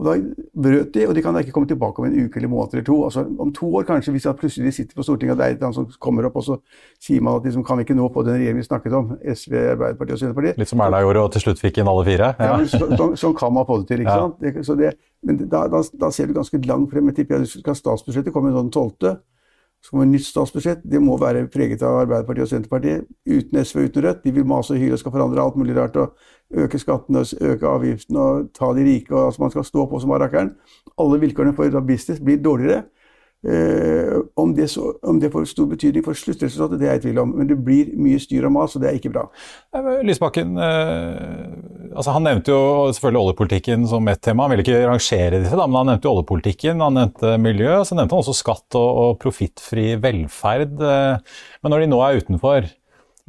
Og 0.00 0.06
da 0.06 0.14
brøt 0.56 0.94
de, 0.94 1.02
og 1.04 1.12
de 1.12 1.20
kan 1.20 1.36
da 1.36 1.42
ikke 1.44 1.52
komme 1.52 1.68
tilbake 1.68 2.00
om 2.00 2.06
en 2.06 2.14
uke 2.24 2.40
eller 2.40 2.48
måned 2.48 2.72
eller 2.72 2.84
to. 2.86 2.96
Altså, 3.04 3.26
om 3.44 3.50
to 3.52 3.68
år 3.76 3.84
kanskje, 3.90 4.14
hvis 4.14 4.26
plutselig 4.38 4.70
de 4.70 4.72
sitter 4.72 4.96
på 4.96 5.04
Stortinget 5.04 5.34
og 5.34 5.38
det 5.38 5.44
er 5.44 5.50
et 5.50 5.58
eller 5.58 5.68
annet 5.68 5.76
som 5.76 5.98
kommer 6.00 6.24
opp, 6.24 6.38
og 6.40 6.46
så 6.46 6.56
sier 7.04 7.20
man 7.20 7.36
at 7.36 7.44
de 7.44 7.52
som 7.52 7.64
kan 7.64 7.82
ikke 7.82 7.96
nå 7.98 8.08
på 8.08 8.24
den 8.24 8.38
regjeringen 8.38 8.62
vi 8.62 8.64
snakket 8.64 8.96
om, 8.96 9.10
SV, 9.34 9.58
Arbeiderpartiet 9.74 10.16
og 10.16 10.22
Senterpartiet. 10.22 10.62
Litt 10.62 10.72
som 10.72 10.80
Erna 10.80 11.02
gjorde, 11.04 11.26
og 11.26 11.34
til 11.34 11.44
slutt 11.44 11.60
fikk 11.60 11.82
inn 11.82 11.92
alle 11.92 12.06
fire? 12.08 12.30
Ja, 12.40 12.54
ja 12.54 12.70
Sånn 12.72 12.96
så, 12.96 13.10
så 13.26 13.32
kan 13.36 13.52
man 13.52 13.68
få 13.68 13.82
det 13.82 13.90
til. 13.92 14.06
ikke 14.06 14.16
ja. 14.16 14.24
sant? 14.24 14.40
Det, 14.40 14.78
det, 14.80 14.94
men 15.28 15.42
da, 15.44 15.66
da, 15.68 15.82
da, 16.06 16.10
ser 16.16 16.30
du 16.30 16.36
ganske 16.38 16.62
langt 16.64 16.94
frem. 16.94 17.12
Jeg 17.12 17.20
tipper 17.20 17.44
at 17.44 17.82
statsbudsjettet 17.82 18.32
kommer 18.32 18.56
den 18.56 18.72
12. 18.72 19.20
Kommer 19.88 20.04
et 20.04 20.12
nytt 20.12 20.26
statsbudsjett. 20.26 20.82
Det 20.84 21.00
må 21.02 21.16
være 21.18 21.46
preget 21.50 21.82
av 21.86 22.02
Arbeiderpartiet 22.02 22.44
og 22.44 22.50
Senterpartiet. 22.50 23.06
Uten 23.26 23.64
SV 23.64 23.78
og 23.78 23.88
uten 23.88 24.04
Rødt. 24.04 24.22
De 24.24 24.32
vil 24.36 24.46
mase 24.46 24.74
og 24.74 24.82
hyle 24.82 24.98
og 24.98 25.00
skal 25.00 25.14
forandre 25.14 25.42
alt 25.42 25.56
mulig 25.56 25.76
rart. 25.76 25.96
og 25.96 26.16
Øke 26.52 26.78
skattene, 26.78 27.24
øke 27.40 27.66
avgiftene 27.66 28.20
og 28.20 28.50
ta 28.54 28.72
de 28.76 28.84
rike. 28.84 29.14
og 29.14 29.26
altså 29.26 29.42
Man 29.42 29.50
skal 29.50 29.64
stå 29.64 29.86
på 29.86 30.00
som 30.00 30.10
arrakkeren. 30.10 30.52
Alle 30.98 31.20
vilkårene 31.20 31.54
for 31.56 31.80
business 31.80 32.20
blir 32.20 32.42
dårligere. 32.42 32.82
Eh, 33.40 34.18
om, 34.36 34.50
det 34.54 34.66
så, 34.68 34.90
om, 35.02 35.16
det 35.20 35.30
får 35.32 35.46
stor 35.48 35.68
betydning 35.70 36.04
for 36.04 36.18
sluttresultatet, 36.18 36.76
det 36.80 36.88
er 36.88 36.98
jeg 36.98 37.00
i 37.00 37.04
tvil 37.06 37.20
om. 37.22 37.30
Men 37.38 37.48
det 37.48 37.56
blir 37.64 37.92
mye 37.96 38.20
styr 38.20 38.44
og 38.48 38.52
mas, 38.52 38.74
og 38.76 38.84
det 38.84 38.90
er 38.90 38.98
ikke 38.98 39.12
bra. 39.14 39.26
Lysbakken, 40.04 40.58
eh, 40.60 41.94
altså 41.94 42.16
han 42.16 42.26
nevnte 42.28 42.52
jo 42.52 42.90
selvfølgelig 42.92 43.22
oljepolitikken 43.22 43.86
som 43.88 44.10
ett 44.12 44.20
tema. 44.26 44.44
Han 44.44 44.54
ville 44.54 44.66
ikke 44.66 44.82
rangere 44.84 45.40
disse, 45.40 45.56
da, 45.56 45.68
men 45.68 45.80
han 45.80 45.92
nevnte 45.94 46.10
jo 46.10 46.16
oljepolitikken, 46.18 46.84
han 46.84 46.98
nevnte 47.00 47.36
miljø. 47.40 47.78
Så 47.86 47.96
nevnte 47.96 48.16
han 48.16 48.26
også 48.26 48.36
skatt 48.36 48.80
og, 48.80 48.90
og 49.04 49.16
profittfri 49.24 49.94
velferd. 50.02 50.76
Eh, 50.76 51.40
men 51.64 51.74
når 51.74 51.84
de 51.84 51.90
nå 51.94 52.04
er 52.04 52.20
utenfor, 52.20 52.68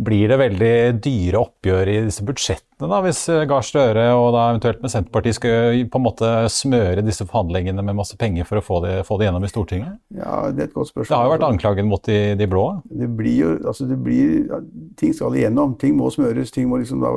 blir 0.01 0.31
det 0.31 0.37
veldig 0.41 0.73
dyre 1.03 1.41
oppgjør 1.41 1.89
i 1.91 1.97
disse 2.07 2.25
budsjettene, 2.25 2.89
da, 2.89 2.99
hvis 3.05 3.21
eh, 3.29 3.43
Gahr 3.49 3.65
Støre 3.65 4.05
og 4.17 4.31
da 4.35 4.47
eventuelt 4.49 4.81
med 4.81 4.93
Senterpartiet 4.93 5.37
skal 5.37 5.81
på 5.93 5.99
en 5.99 6.05
måte 6.05 6.31
smøre 6.49 7.03
disse 7.05 7.27
forhandlingene 7.27 7.85
med 7.85 7.99
masse 7.99 8.17
penger 8.19 8.47
for 8.49 8.61
å 8.61 8.65
få 8.65 8.79
det, 8.85 8.95
få 9.07 9.19
det 9.21 9.27
gjennom 9.29 9.45
i 9.45 9.51
Stortinget? 9.51 9.99
Ja, 10.17 10.47
Det 10.49 10.65
er 10.65 10.71
et 10.71 10.77
godt 10.77 10.89
spørsmål. 10.89 11.11
Det 11.11 11.19
har 11.19 11.29
jo 11.29 11.35
vært 11.35 11.47
anklagen 11.49 11.91
mot 11.91 12.09
de, 12.09 12.19
de 12.39 12.49
blå? 12.49 12.65
Det 12.89 13.11
blir 13.19 13.37
jo, 13.43 13.51
altså 13.61 13.85
det 13.89 13.99
blir, 14.01 14.49
Ting 14.97 15.13
skal 15.17 15.37
igjennom. 15.37 15.77
Ting 15.81 15.95
må 15.97 16.09
smøres. 16.13 16.51
ting 16.51 16.69
må 16.69 16.81
liksom 16.81 17.03
da 17.03 17.13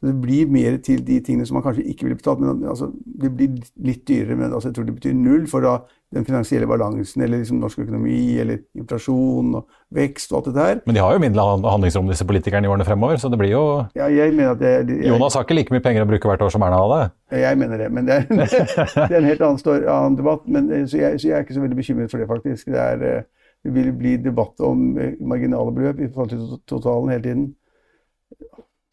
det 0.00 0.14
blir 0.16 0.48
mer 0.48 0.78
til 0.80 1.02
de 1.04 1.18
tingene 1.20 1.44
som 1.44 1.58
man 1.58 1.64
kanskje 1.66 1.84
ikke 1.92 2.06
ville 2.06 2.16
betalt. 2.16 2.40
men 2.40 2.62
altså, 2.68 2.88
Det 3.04 3.30
blir 3.36 3.58
litt 3.84 4.06
dyrere, 4.08 4.36
men 4.36 4.52
altså, 4.52 4.70
jeg 4.70 4.78
tror 4.78 4.86
det 4.88 4.94
betyr 4.96 5.16
null 5.16 5.46
for 5.50 5.60
da 5.60 5.74
den 6.10 6.24
finansielle 6.26 6.66
balansen, 6.66 7.22
eller 7.22 7.38
liksom 7.38 7.60
norsk 7.62 7.78
økonomi, 7.84 8.38
eller 8.42 8.62
inflasjon 8.74 9.52
og 9.60 9.68
vekst 9.94 10.32
og 10.32 10.38
alt 10.38 10.48
det 10.48 10.54
der. 10.56 10.80
Men 10.88 10.96
de 10.96 11.02
har 11.04 11.12
jo 11.14 11.22
mindre 11.22 11.44
handlingsrom, 11.70 12.08
disse 12.10 12.26
politikerne, 12.26 12.66
i 12.66 12.72
årene 12.72 12.86
fremover, 12.88 13.20
så 13.20 13.30
det 13.30 13.38
blir 13.38 13.52
jo 13.52 13.62
ja, 13.94 14.08
jeg 14.10 14.32
mener 14.34 14.56
at 14.56 14.64
jeg, 14.64 14.88
jeg, 14.88 15.12
Jonas 15.12 15.36
har 15.38 15.46
ikke 15.46 15.58
like 15.58 15.76
mye 15.76 15.84
penger 15.84 16.06
å 16.06 16.08
bruke 16.10 16.32
hvert 16.32 16.42
år 16.42 16.50
som 16.56 16.64
Erna 16.66 16.80
hadde? 16.80 17.12
Jeg 17.44 17.60
mener 17.60 17.84
det, 17.84 17.92
men 17.94 18.08
det 18.08 18.16
er, 18.16 18.26
det 18.32 19.04
er 19.04 19.20
en 19.20 19.30
helt 19.30 19.44
annen, 19.44 19.60
stor, 19.60 19.84
annen 19.84 20.18
debatt. 20.18 20.48
Men, 20.48 20.72
så, 20.88 20.98
jeg, 20.98 21.20
så, 21.20 21.28
jeg, 21.28 21.36
er 21.36 21.46
ikke 21.46 21.60
så 21.60 21.62
veldig 21.68 21.78
bekymret 21.78 22.10
for 22.10 22.24
det, 22.24 22.30
faktisk. 22.32 22.72
Det, 22.72 22.88
er, 22.88 23.06
eh, 23.06 23.54
det 23.68 23.76
vil 23.76 23.92
bli 24.00 24.16
debatt 24.24 24.66
om 24.66 24.90
eh, 24.98 25.14
marginale 25.20 25.76
beløp 25.76 26.02
i 26.02 26.10
forhold 26.10 26.32
til 26.32 26.60
totalen 26.72 27.12
hele 27.12 27.26
tiden. 27.28 27.48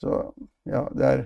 Så 0.02 0.22
ja, 0.66 0.86
det 0.94 1.06
er 1.06 1.26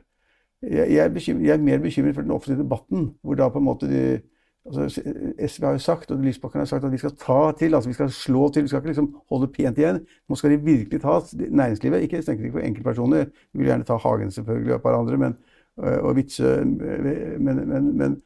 jeg, 0.62 1.06
er 1.06 1.10
bekymret, 1.10 1.46
jeg, 1.46 1.54
er 1.54 1.64
mer 1.64 1.80
bekymret 1.82 2.16
for 2.16 2.22
den 2.22 2.32
offentlige 2.32 2.64
debatten, 2.64 3.10
hvor 3.22 3.36
da 3.36 3.50
på 3.50 3.58
en 3.58 3.66
måte 3.66 3.88
de, 3.90 4.20
altså 4.66 5.02
SV 5.48 5.66
har 5.66 5.72
jo 5.72 5.78
sagt, 5.82 6.12
og 6.12 6.20
Lysbakken 6.22 6.62
har 6.62 6.66
sagt, 6.70 6.86
at 6.86 6.92
vi 6.92 7.00
skal 7.02 7.16
ta 7.18 7.40
til, 7.58 7.76
altså 7.76 7.90
vi 7.90 7.94
skal 7.94 8.12
slå 8.14 8.50
til. 8.50 8.64
Vi 8.64 8.68
skal 8.68 8.80
ikke 8.80 8.94
liksom 8.94 9.16
holde 9.30 9.50
pent 9.56 9.78
igjen. 9.78 10.04
Nå 10.30 10.38
skal 10.38 10.54
de 10.54 10.60
virkelig 10.62 11.02
ta 11.02 11.18
næringslivet. 11.50 12.02
Ikke 12.02 12.22
tenker 12.22 12.46
ikke 12.46 12.60
på 12.60 12.66
enkeltpersoner. 12.66 13.26
Vi 13.54 13.60
vil 13.60 13.72
gjerne 13.72 13.88
ta 13.88 13.98
Hagen 13.98 14.32
selvfølgelig 14.32 14.74
og 14.74 14.76
et 14.76 14.84
par 14.84 15.00
andre, 15.00 15.18
men, 15.18 15.38
og 15.78 16.16
Witzøe, 16.16 16.66
men, 16.66 17.68
men, 17.70 17.98
men, 17.98 18.22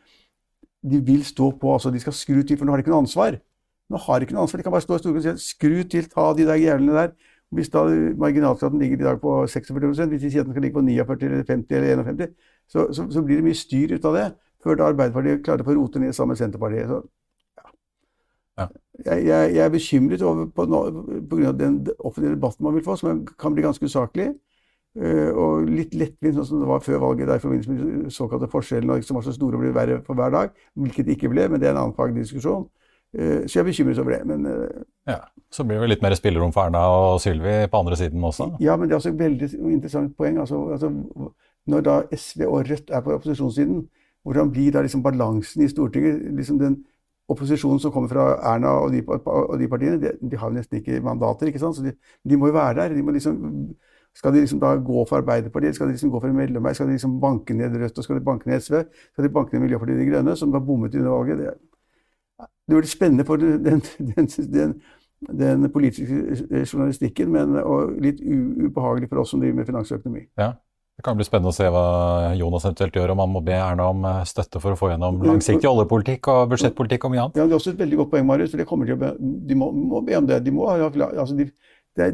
de 0.92 1.00
vil 1.06 1.24
stå 1.26 1.52
på. 1.62 1.74
altså 1.74 1.90
De 1.92 2.00
skal 2.00 2.14
skru 2.14 2.42
til, 2.42 2.58
for 2.58 2.66
nå 2.66 2.72
har 2.72 2.78
de 2.78 2.86
ikke 2.86 2.92
noe 2.92 3.06
ansvar. 3.06 3.40
Nå 3.90 3.98
har 3.98 4.20
de 4.20 4.28
ikke 4.28 4.36
noe 4.36 4.44
ansvar. 4.44 4.60
De 4.60 4.64
kan 4.64 4.76
bare 4.76 4.84
stå 4.84 4.96
i 4.96 5.00
Stortinget 5.00 5.32
og 5.32 5.40
si 5.40 5.54
skru 5.56 5.84
til, 5.90 6.10
ta 6.12 6.34
de 6.38 6.46
der 6.46 6.60
jævlene 6.60 7.00
der. 7.00 7.16
Hvis 7.56 7.70
da 7.74 7.84
marginalskatten 8.20 8.82
ligger 8.82 9.00
i 9.00 9.08
dag 9.08 9.20
på 9.22 9.36
46 9.48 10.08
hvis 10.12 10.24
de 10.24 10.32
sier 10.32 10.44
at 10.44 10.48
den 10.48 10.56
skal 10.56 10.66
ligge 10.66 10.78
på 10.78 10.84
49 10.86 11.30
eller 11.30 11.44
50 11.48 11.76
eller 11.78 12.04
51 12.04 12.34
så, 12.68 12.88
så, 12.94 13.06
så 13.12 13.22
blir 13.22 13.40
det 13.40 13.46
mye 13.46 13.58
styr 13.58 13.96
ut 13.96 14.08
av 14.10 14.18
det 14.18 14.26
før 14.66 14.80
da 14.80 14.90
Arbeiderpartiet 14.90 15.44
klarte 15.46 15.68
å 15.68 15.76
rote 15.78 16.02
ned 16.02 16.16
sammen 16.18 16.34
med 16.34 16.42
Senterpartiet. 16.42 16.90
Så, 16.90 17.02
ja. 17.60 17.68
Ja. 18.62 18.68
Jeg, 19.06 19.26
jeg, 19.28 19.52
jeg, 19.54 19.62
er 19.66 19.74
bekymret 19.74 20.24
over 20.26 20.48
på, 20.50 20.66
på 20.66 21.38
grunn 21.38 21.52
av 21.52 21.60
den 21.60 21.78
offentlige 22.00 22.34
debatten 22.34 22.66
man 22.66 22.78
vil 22.78 22.86
få, 22.86 22.96
som 22.98 23.22
kan 23.38 23.54
bli 23.54 23.66
ganske 23.66 23.86
usaklig. 23.86 24.32
Uh, 24.96 25.30
og 25.36 25.68
litt 25.68 25.92
lettvint, 26.00 26.38
sånn 26.38 26.48
som 26.48 26.62
det 26.64 26.70
var 26.70 26.84
før 26.84 27.02
valget, 27.04 27.28
der 27.28 27.42
i 27.42 27.44
forbindelse 27.44 27.74
med 27.74 28.06
de 28.06 28.14
såkalte 28.16 28.48
forskjellene 28.48 29.04
som 29.04 29.20
var 29.20 29.26
så 29.26 29.34
store 29.36 29.60
og 29.60 29.66
ble 29.66 29.74
verre 29.76 30.00
for 30.08 30.18
hver 30.18 30.32
dag. 30.34 30.54
Hvilket 30.80 31.10
det 31.10 31.18
ikke 31.18 31.34
ble, 31.34 31.50
men 31.52 31.62
det 31.62 31.68
er 31.68 31.76
en 31.76 31.82
annen 31.84 31.98
faglig 31.98 32.24
diskusjon. 32.24 32.64
Uh, 32.64 32.85
så 33.16 33.60
jeg 33.60 33.62
er 33.62 33.68
bekymret 33.70 34.00
over 34.00 34.16
det. 34.16 34.22
Men, 34.28 34.46
uh, 34.46 34.86
ja, 35.08 35.20
Så 35.52 35.64
blir 35.64 35.80
det 35.80 35.90
litt 35.94 36.02
mer 36.04 36.16
spillerom 36.18 36.54
for 36.56 36.68
Erna 36.68 36.82
og 36.90 37.22
Sylvi 37.24 37.68
på 37.72 37.80
andre 37.80 37.96
siden 38.00 38.24
også? 38.24 38.50
Ja, 38.60 38.76
men 38.76 38.90
det 38.90 38.96
er 38.96 39.02
også 39.02 39.14
et 39.14 39.20
veldig 39.20 39.50
interessant 39.72 40.18
poeng. 40.18 40.40
Altså, 40.40 40.60
altså, 40.76 40.92
når 41.68 41.86
da 41.86 42.02
SV 42.12 42.44
og 42.48 42.66
Rødt 42.70 42.92
er 42.92 43.06
på 43.06 43.14
opposisjonssiden, 43.16 43.86
hvordan 44.26 44.52
blir 44.52 44.74
da 44.74 44.82
liksom 44.82 45.04
balansen 45.04 45.64
i 45.64 45.70
Stortinget? 45.70 46.22
Liksom 46.36 46.60
den 46.60 46.80
opposisjonen 47.30 47.80
som 47.82 47.92
kommer 47.92 48.10
fra 48.10 48.26
Erna 48.54 48.76
og 48.84 48.94
de, 48.94 49.02
og 49.08 49.60
de 49.60 49.68
partiene, 49.70 50.02
de, 50.02 50.14
de, 50.22 50.38
har 50.38 50.50
jo 50.50 50.58
nesten 50.58 50.82
ikke 50.82 51.02
mandater, 51.06 51.50
ikke 51.50 51.62
sant? 51.62 51.78
så 51.78 51.86
de, 51.86 51.94
de 52.30 52.38
må 52.38 52.50
jo 52.52 52.58
være 52.58 52.76
der. 52.82 52.96
De 52.98 53.04
må 53.06 53.14
liksom, 53.16 53.38
skal 54.16 54.34
de 54.34 54.44
liksom 54.44 54.62
da 54.62 54.76
gå 54.78 55.06
for 55.10 55.22
Arbeiderpartiet, 55.22 55.76
skal 55.76 55.90
de 55.90 55.96
liksom 55.98 56.12
gå 56.14 56.22
for 56.22 56.30
en 56.30 56.38
mellomvei, 56.38 56.74
skal 56.74 56.90
de 56.90 56.98
liksom 56.98 57.18
banke 57.22 57.58
ned 57.58 57.78
Rødt 57.82 57.98
og 57.98 58.08
skal 58.08 58.20
de 58.20 58.26
banke 58.26 58.50
ned 58.50 58.62
SV? 58.62 58.84
Skal 59.14 59.28
de 59.28 59.34
banke 59.34 59.56
ned 59.56 59.66
Miljøpartiet 59.66 60.02
De 60.02 60.10
Grønne, 60.12 60.36
som 60.38 60.54
da 60.54 60.62
bommet 60.62 60.96
under 60.96 61.12
valget? 61.12 61.42
Det, 61.42 61.54
det 62.68 62.78
blir 62.78 62.90
spennende 62.90 63.26
for 63.26 63.42
den, 63.42 63.64
den, 63.64 63.82
den, 64.54 64.76
den, 65.30 65.72
politiske 65.74 66.66
journalistikken, 66.66 67.32
men 67.32 67.58
og 67.62 67.98
litt 68.02 68.22
ubehagelig 68.22 69.10
for 69.10 69.22
oss 69.22 69.34
som 69.34 69.44
driver 69.44 69.62
med 69.62 69.70
finansøkonomi. 69.70 70.28
Ja. 70.40 70.54
Det 70.96 71.04
kan 71.04 71.18
bli 71.20 71.26
spennende 71.28 71.52
å 71.52 71.56
se 71.56 71.68
hva 71.68 71.88
Jonas 72.40 72.64
eventuelt 72.64 72.96
gjør, 72.96 73.12
om 73.12 73.20
han 73.20 73.32
må 73.34 73.42
be 73.44 73.56
Erna 73.60 73.90
om 73.92 74.06
eh, 74.08 74.22
støtte 74.30 74.62
for 74.64 74.72
å 74.72 74.80
få 74.80 74.94
gjennom 74.94 75.18
langsiktig 75.28 75.68
oljepolitikk 75.68 76.30
og 76.32 76.54
budsjettpolitikk 76.54 77.08
og 77.08 77.12
mye 77.12 77.26
annet. 77.26 77.40
Ja, 77.42 77.44
Det 77.44 77.52
er 77.52 77.58
også 77.58 77.74
et 77.74 77.82
veldig 77.82 78.00
godt 78.00 78.14
poeng, 78.14 78.28
Marius. 78.30 78.54
for 78.56 78.70
kommer 78.70 78.88
til 78.88 78.96
å 78.96 79.02
be, 79.02 79.10
De 79.20 79.58
må, 79.60 79.68
må 79.76 80.00
be 80.08 80.16
om 80.16 80.30
det. 80.30 80.40
De, 80.46 80.54
må, 80.56 80.70
altså 80.72 81.36
de, 81.36 81.50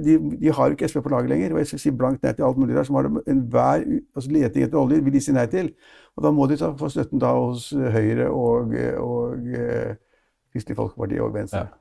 de, 0.02 0.18
de 0.42 0.54
har 0.58 0.72
jo 0.72 0.78
ikke 0.78 0.90
SV 0.90 0.98
på 1.06 1.14
laget 1.14 1.30
lenger. 1.30 1.54
og 1.54 1.62
Jeg 1.62 1.82
sier 1.84 1.94
blankt 1.94 2.26
nei 2.26 2.34
til 2.34 2.48
alt 2.48 2.58
mulig 2.58 2.74
der. 2.74 2.88
Som 2.90 2.98
har 2.98 3.12
enhver 3.22 3.86
altså 4.16 4.34
leting 4.34 4.66
etter 4.66 4.82
olje 4.82 4.98
vil 5.06 5.14
de 5.14 5.22
si 5.28 5.38
nei 5.38 5.46
til. 5.54 5.70
Og 6.18 6.26
Da 6.26 6.34
må 6.34 6.50
de 6.50 6.58
ta, 6.58 6.74
få 6.74 6.90
støtten 6.90 7.22
da 7.22 7.36
hos 7.38 7.70
Høyre 7.78 8.32
og, 8.34 8.74
og, 8.74 9.06
og 9.06 9.54
eh, 9.62 9.94
Kristelig 10.52 10.80
Folkeparti 10.80 11.22
og 11.24 11.34
Venstre. 11.36 11.66
Ja. 11.68 11.78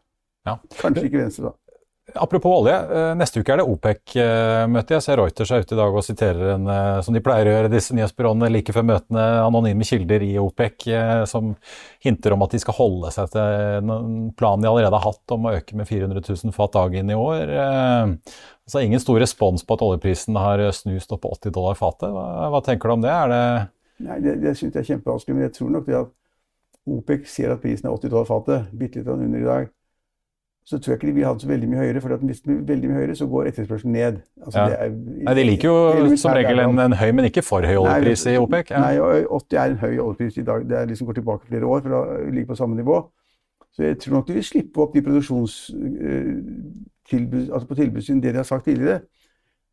Ja. 0.48 0.56
Kanskje 0.80 1.08
ikke 1.10 1.20
Venstre, 1.20 1.50
da. 1.50 1.70
Apropos 2.14 2.60
olje, 2.60 2.74
eh, 2.74 3.12
neste 3.14 3.40
uke 3.40 3.52
er 3.52 3.60
det 3.60 3.66
OPEC-møte. 3.70 4.96
Jeg 4.96 5.04
ser 5.04 5.20
Reuters 5.20 5.50
er 5.52 5.62
ute 5.62 5.74
i 5.76 5.78
dag 5.78 5.94
og 5.94 6.04
siterer 6.04 6.54
en, 6.56 6.66
eh, 6.66 7.00
som 7.06 7.14
de 7.14 7.22
pleier 7.22 7.46
å 7.46 7.52
gjøre, 7.54 7.70
disse 7.70 7.94
nyhetsbyråene 7.94 8.50
like 8.50 8.72
før 8.74 8.86
møtene, 8.88 9.26
anonyme 9.44 9.86
kilder 9.86 10.24
i 10.26 10.32
OPEC, 10.40 10.88
eh, 10.88 11.24
som 11.24 11.54
hinter 12.02 12.32
om 12.32 12.42
at 12.42 12.50
de 12.50 12.58
skal 12.58 12.74
holde 12.74 13.12
seg 13.14 13.30
til 13.30 13.40
en 13.40 14.32
plan 14.32 14.60
de 14.60 14.66
allerede 14.66 14.98
har 14.98 15.12
hatt 15.12 15.36
om 15.36 15.46
å 15.46 15.54
øke 15.54 15.76
med 15.76 15.86
400 15.86 16.20
000 16.26 16.52
fat 16.52 16.72
dagen 16.72 17.10
i 17.10 17.14
år. 17.14 17.46
Altså 18.66 18.82
ingen 18.82 19.00
stor 19.00 19.20
respons 19.20 19.62
på 19.62 19.74
at 19.74 19.82
oljeprisen 19.82 20.34
har 20.36 20.58
snust 20.72 21.12
opp 21.12 21.22
på 21.22 21.32
80 21.32 21.52
dollar 21.52 21.74
fatet. 21.74 22.10
Hva, 22.10 22.50
hva, 22.50 22.60
tenker 22.64 22.88
du 22.88 22.92
om 22.94 23.02
det? 23.02 23.10
Er 23.10 23.28
det 23.28 23.44
Nei, 24.00 24.18
Det, 24.20 24.40
det 24.40 24.56
syns 24.56 24.74
jeg 24.74 24.80
er 24.80 24.96
kjempevanskelig, 24.96 25.34
men 25.34 25.42
jeg 25.44 25.52
tror 25.52 25.70
nok 25.70 25.86
det 25.86 25.96
at 25.98 26.10
OPEC 26.86 27.28
ser 27.28 27.52
at 27.52 27.60
prisen 27.60 27.88
er 27.88 27.92
80 27.92 28.10
dollar 28.10 28.28
fatet, 28.28 28.70
bitte 28.78 29.00
litt 29.00 29.08
under 29.08 29.38
i 29.38 29.44
dag 29.44 29.68
så 30.70 30.78
tror 30.78 30.92
jeg 30.92 30.98
ikke 30.98 31.06
de 31.06 31.12
vil 31.12 31.24
ha 31.24 31.32
den 31.32 31.40
så 31.40 31.48
veldig 31.48 31.68
mye 31.68 31.78
høyere. 31.78 32.00
For 32.00 32.16
hvis 32.16 32.40
den 32.40 32.54
blir 32.54 32.74
veldig 32.74 32.88
mye 32.90 32.98
høyere, 33.00 33.16
så 33.16 33.26
går 33.26 33.44
etterspørselen 33.50 33.92
ned. 33.92 34.16
Altså, 34.44 34.60
ja. 34.60 34.66
er, 34.84 34.90
nei, 35.26 35.34
De 35.34 35.42
liker 35.48 35.68
jo 35.68 36.16
som 36.16 36.32
regel 36.36 36.58
en, 36.64 36.78
en, 36.84 36.92
høy, 37.00 37.10
men 37.16 37.24
ikke 37.30 37.42
for 37.42 37.60
høy 37.66 37.76
oljepris 37.80 38.22
i 38.30 38.32
OPEC. 38.38 38.66
Ja. 38.70 38.78
Nei, 38.84 38.94
80 39.26 39.56
er 39.62 39.68
en 39.72 39.80
høy 39.80 39.94
oljepris 40.04 40.34
i 40.38 40.46
dag. 40.46 40.60
Det 40.70 40.76
er 40.78 40.84
liksom 40.90 41.06
går 41.08 41.16
tilbake 41.18 41.44
flere 41.48 41.66
år 41.66 41.80
for 41.86 41.92
å 41.98 42.00
ligge 42.28 42.48
på 42.52 42.60
samme 42.60 42.74
nivå. 42.78 42.96
Så 43.74 43.78
jeg 43.86 43.94
tror 44.02 44.12
nok 44.18 44.26
de 44.28 44.36
vil 44.36 44.46
slippe 44.46 44.76
opp 44.84 44.92
de 44.94 45.06
produksjonstilbud, 45.08 47.44
altså 47.48 47.66
på 47.66 47.78
tilbudssiden 47.80 48.22
det 48.22 48.32
de 48.34 48.40
har 48.42 48.46
sagt 48.46 48.64
tidligere. 48.70 48.98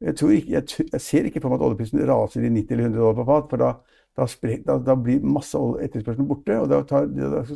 Jeg, 0.01 0.13
ikke, 0.13 0.51
jeg, 0.53 0.63
jeg, 0.93 1.01
ser 1.01 1.23
ikke 1.25 1.41
for 1.41 1.49
meg 1.49 1.57
at 1.59 1.65
oljeprisen 1.65 2.09
raser 2.09 2.41
i 2.45 2.53
90 2.53 2.73
eller 2.73 2.85
100 2.89 3.01
dollar 3.01 3.17
på 3.17 3.29
fat. 3.29 3.45
For 3.51 3.57
da, 3.61 3.69
da, 4.17 4.25
spre, 4.29 4.57
da, 4.65 4.79
da 4.81 4.95
blir 4.97 5.21
masse 5.21 5.59
etterspørsel 5.85 6.25
borte, 6.27 6.57
og 6.57 6.71
da, 6.71 6.81
tar, 6.87 7.05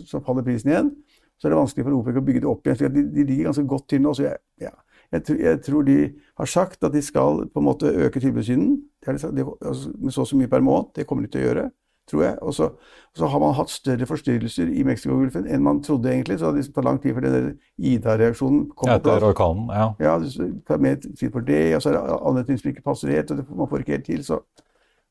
så 0.06 0.22
faller 0.26 0.46
prisen 0.46 0.72
igjen 0.72 0.94
så 1.42 1.48
er 1.48 1.56
det 1.56 1.58
vanskelig 1.58 1.88
for 1.88 1.98
OPEC 1.98 2.18
å 2.20 2.26
bygge 2.26 2.42
det 2.44 2.50
opp 2.52 2.68
igjen. 2.68 2.78
så 2.78 2.88
De, 2.94 3.02
de 3.10 3.24
ligger 3.26 3.48
ganske 3.50 3.64
godt 3.66 3.88
til 3.90 4.02
nå. 4.04 4.14
så 4.14 4.28
jeg, 4.28 4.38
ja, 4.62 4.72
jeg, 5.10 5.38
jeg, 5.42 5.60
tror 5.66 5.88
de 5.88 5.98
har 6.38 6.50
sagt 6.54 6.86
at 6.86 6.94
de 6.94 7.02
skal 7.02 7.46
på 7.50 7.62
en 7.64 7.66
måte 7.66 7.90
øke 7.90 8.22
tilbudssiden 8.22 8.76
altså, 9.08 9.32
med 9.34 10.14
så 10.14 10.22
og 10.22 10.30
så 10.30 10.38
mye 10.38 10.52
per 10.52 10.62
måned. 10.62 10.92
Det 10.96 11.08
kommer 11.10 11.26
de 11.26 11.32
til 11.34 11.42
å 11.42 11.48
gjøre, 11.48 11.66
tror 12.12 12.24
jeg. 12.28 12.38
Og 12.46 12.54
så, 12.60 12.70
har 13.26 13.42
man 13.42 13.58
hatt 13.58 13.74
større 13.74 14.06
forstyrrelser 14.12 14.70
i 14.70 14.86
Mexicogolfen 14.86 15.50
enn 15.50 15.66
man 15.66 15.82
trodde 15.82 16.14
egentlig. 16.14 16.38
Så 16.44 16.54
det 16.54 16.68
tar 16.76 16.86
lang 16.86 17.02
tid 17.02 17.18
før 17.18 17.26
den 17.26 17.52
Ida-reaksjonen 17.82 18.68
kommer 18.76 19.02
på 19.02 19.10
plass. 19.10 19.30
Orkanen, 19.32 19.74
ja. 19.74 19.88
ja, 20.12 20.18
det 20.22 20.52
tar 20.70 20.86
mer 20.86 21.02
tid 21.02 21.26
for 21.32 21.42
det, 21.48 21.64
og 21.80 21.82
så 21.82 21.90
er 21.90 21.98
det 21.98 22.20
andre 22.22 22.46
ting 22.46 22.62
som 22.62 22.70
ikke 22.70 22.86
passer 22.86 23.16
helt. 23.18 23.34
og 23.34 23.42
det, 23.42 23.50
Man 23.50 23.74
får 23.74 23.82
ikke 23.82 23.98
helt 23.98 24.12
til. 24.14 24.22
så 24.30 24.44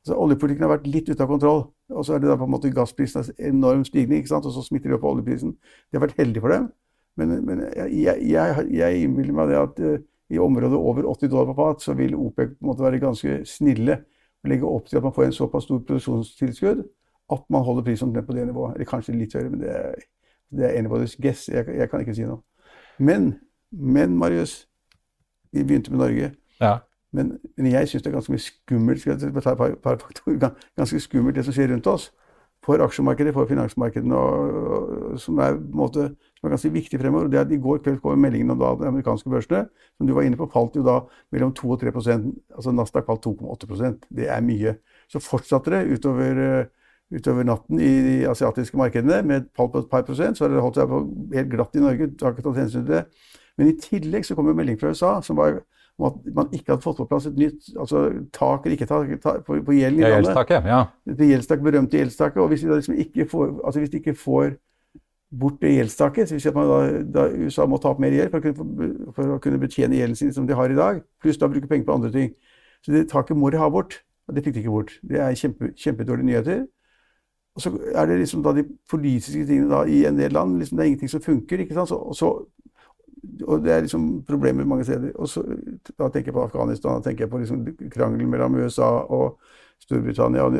så 0.07 0.17
Oljepolitikken 0.17 0.65
har 0.65 0.73
vært 0.73 0.89
litt 0.89 1.09
ute 1.11 1.21
av 1.21 1.29
kontroll. 1.29 1.65
Og 1.93 2.05
så 2.07 2.15
er 2.15 2.23
det 2.23 2.31
da 2.31 2.37
på 2.41 2.47
en 2.49 2.55
måte 2.55 2.71
gassprisen 2.73 3.27
enorm 3.51 3.83
stigning, 3.85 4.23
ikke 4.23 4.33
sant? 4.33 4.47
og 4.49 4.55
så 4.55 4.63
smitter 4.65 4.93
det 4.93 4.97
opp 4.97 5.05
på 5.05 5.11
oljeprisen. 5.13 5.57
De 5.91 5.99
har 5.99 6.07
vært 6.07 6.21
heldige 6.21 6.45
for 6.45 6.55
dem. 6.55 6.71
Men, 7.21 7.35
men 7.45 7.65
jeg, 7.75 8.15
jeg, 8.31 8.65
jeg, 8.73 9.03
innbiller 9.05 9.37
meg 9.37 9.51
det 9.51 9.59
at 9.61 9.83
uh, 9.85 9.99
i 10.31 10.39
området 10.41 10.79
over 10.79 11.09
80 11.11 11.33
dollar 11.33 11.51
på 11.51 11.57
fat, 11.59 11.85
så 11.85 11.97
vil 11.99 12.15
OPEC 12.17 12.55
på 12.55 12.65
en 12.65 12.71
måte 12.71 12.87
være 12.87 13.03
ganske 13.03 13.41
snille 13.51 13.99
og 14.41 14.53
legge 14.53 14.69
opp 14.69 14.89
til 14.89 15.01
at 15.01 15.05
man 15.05 15.13
får 15.13 15.27
en 15.27 15.37
såpass 15.37 15.67
stor 15.67 15.83
produksjonstilskudd 15.85 16.85
at 17.31 17.43
man 17.53 17.67
holder 17.67 17.85
prisen 17.87 18.15
på 18.15 18.33
det 18.33 18.47
nivået. 18.47 18.75
Eller 18.75 18.89
kanskje 18.89 19.15
litt 19.15 19.35
høyere, 19.35 19.51
men 19.51 19.61
det 19.61 19.75
er, 19.75 20.07
det 20.51 20.67
er 20.67 20.79
anybody's 20.81 21.17
guess. 21.21 21.49
Jeg, 21.49 21.67
jeg, 21.69 21.91
kan 21.91 22.01
ikke 22.01 22.15
si 22.17 22.27
noe. 22.27 22.41
Men, 22.99 23.35
men 23.71 24.17
Marius, 24.19 24.65
vi 25.53 25.65
begynte 25.65 25.93
med 25.93 26.03
Norge. 26.03 26.33
Ja. 26.61 26.79
Men, 27.13 27.35
men 27.57 27.73
jeg 27.73 27.89
syns 27.91 28.05
det 28.05 28.11
er 28.11 28.19
ganske 28.19 28.33
mye 28.33 28.45
skummelt 28.45 29.03
skal 29.03 29.17
jeg 29.19 29.33
ta 29.35 29.53
et 29.53 29.59
par, 29.59 29.77
par 29.83 30.03
faktorer, 30.03 30.53
ganske 30.79 31.01
skummelt 31.03 31.39
det 31.39 31.47
som 31.47 31.57
skjer 31.57 31.73
rundt 31.75 31.89
oss. 31.91 32.11
For 32.61 32.83
aksjemarkedet, 32.85 33.33
for 33.33 33.49
finansmarkedene, 33.49 34.17
og, 34.17 34.57
og, 34.73 35.21
som, 35.21 35.39
er, 35.41 35.55
måte, 35.73 36.11
som, 36.37 36.45
er, 36.45 36.53
ganske 36.53 36.73
viktig 36.75 36.99
fremover. 37.01 37.31
det 37.33 37.41
at 37.41 37.53
I 37.53 37.59
går 37.61 37.79
kveld 37.81 38.03
kom 38.03 38.21
meldingen 38.21 38.53
om 38.53 38.59
da, 38.61 38.75
de 38.77 38.91
amerikanske 38.91 39.33
børsene, 39.33 39.63
som 39.97 40.07
du 40.07 40.13
var 40.13 40.29
inne 40.29 40.37
på, 40.37 40.49
falt 40.53 40.77
jo 40.77 40.85
da 40.85 40.99
mellom 41.33 41.55
2 41.57 41.71
og 41.73 41.81
3% 41.81 42.29
altså 42.59 42.75
Nasdaq 42.77 43.09
falt 43.09 43.25
2,8% 43.25 44.05
Det 44.19 44.29
er 44.29 44.45
mye. 44.45 44.77
Så 45.09 45.25
fortsatte 45.25 45.73
det 45.73 45.97
utover, 45.97 46.43
uh, 46.45 47.17
utover 47.17 47.49
natten 47.49 47.81
i 47.81 47.91
de 48.05 48.17
asiatiske 48.29 48.77
markedene 48.77 49.23
med 49.25 49.41
et 49.41 49.51
fall 49.57 49.73
på 49.73 49.81
et 49.81 49.91
par 49.91 50.05
prosent. 50.05 50.37
Så 50.37 50.45
har 50.45 50.53
det 50.53 50.61
holdt 50.61 50.83
seg 50.83 50.93
helt 51.41 51.53
glatt 51.57 51.81
i 51.81 51.87
Norge. 51.87 52.13
har 52.21 52.37
ikke 52.37 52.45
tatt 52.45 52.61
hensyn 52.61 52.85
til 52.85 52.93
det. 52.93 53.05
Men 53.57 53.73
i 53.73 53.79
tillegg 53.81 54.29
så 54.29 54.37
kom 54.37 54.53
jo 54.53 54.57
melding 54.57 54.77
fra 54.81 54.93
USA 54.93 55.17
som 55.25 55.41
var 55.41 55.63
om 56.01 56.07
at 56.09 56.33
man 56.35 56.49
ikke 56.57 56.73
hadde 56.73 56.85
fått 56.85 56.97
på 57.03 57.07
plass 57.11 57.29
et 57.29 57.37
nytt 57.39 57.69
altså, 57.77 58.07
tak 58.33 58.65
eller 58.65 58.79
ikke 58.79 58.89
tak, 58.89 59.13
tak 59.23 59.45
på, 59.45 59.59
på 59.67 59.77
gjelden 59.77 60.01
i 60.01 60.07
ja, 60.07 60.15
Gjeldstaket, 60.17 60.69
ja. 60.73 60.81
Det 61.05 61.29
gjeldstak, 61.29 61.63
berømte 61.65 62.01
gjeldstaket. 62.01 62.41
Og 62.41 62.49
hvis 62.53 62.65
de, 62.65 62.73
liksom 62.73 62.99
ikke 63.05 63.29
får, 63.29 63.53
altså 63.61 63.85
hvis 63.85 63.93
de 63.93 64.01
ikke 64.01 64.17
får 64.17 64.57
bort 65.41 65.61
det 65.63 65.75
gjeldstaket, 65.77 66.33
så 66.33 66.41
at 66.49 66.57
man 66.57 66.71
da, 66.71 66.79
da, 67.21 67.27
USA 67.45 67.67
må 67.69 67.79
ta 67.79 67.93
opp 67.93 68.01
mer 68.03 68.17
gjeld 68.17 68.33
for 68.33 69.13
for 69.15 69.37
å 69.37 69.41
kunne 69.43 69.61
betjene 69.63 70.01
gjelden 70.01 70.19
sin 70.19 70.33
som 70.35 70.49
de 70.49 70.57
har 70.59 70.73
i 70.73 70.79
dag, 70.79 71.05
pluss 71.23 71.39
da 71.39 71.51
bruke 71.53 71.71
penger 71.71 71.87
på 71.87 71.99
andre 72.01 72.11
ting. 72.15 72.33
Så 72.83 72.97
det 72.97 73.09
taket 73.13 73.37
må 73.37 73.53
de 73.53 73.61
ha 73.61 73.69
bort. 73.71 74.01
Og 74.27 74.37
det 74.37 74.45
fikk 74.47 74.57
de 74.57 74.63
ikke 74.65 74.75
bort. 74.75 74.93
Det 75.07 75.21
er 75.21 75.37
kjempe, 75.39 75.73
kjempedårlige 75.77 76.27
nyheter. 76.27 76.65
Og 77.59 77.63
så 77.65 77.73
er 77.95 78.07
det 78.07 78.21
liksom 78.21 78.45
da 78.47 78.55
de 78.55 78.65
politiske 78.91 79.43
tingene 79.47 79.71
da 79.73 79.83
i 79.91 80.05
en 80.07 80.19
del 80.19 80.33
land 80.33 80.61
liksom 80.61 80.79
Det 80.79 80.85
er 80.85 80.91
ingenting 80.93 81.11
som 81.11 81.23
funker. 81.23 81.59
ikke 81.59 81.75
sant? 81.75 81.91
Så, 81.91 81.99
så 82.15 82.31
og 83.47 83.65
det 83.65 83.73
er 83.73 83.87
liksom 83.87 84.11
problemer 84.29 84.69
mange 84.69 84.85
steder. 84.85 85.13
Og 85.15 85.29
så, 85.29 85.43
da 85.99 86.09
tenker 86.09 86.31
jeg 86.31 86.37
på 86.37 86.45
Afghanistan, 86.45 87.01
da 87.01 87.09
tenker 87.09 87.27
jeg 87.27 87.33
på 87.33 87.41
liksom 87.43 87.67
krangelen 87.93 88.31
mellom 88.31 88.57
USA 88.61 88.91
og 89.09 89.41
Storbritannia 89.81 90.45
og, 90.45 90.57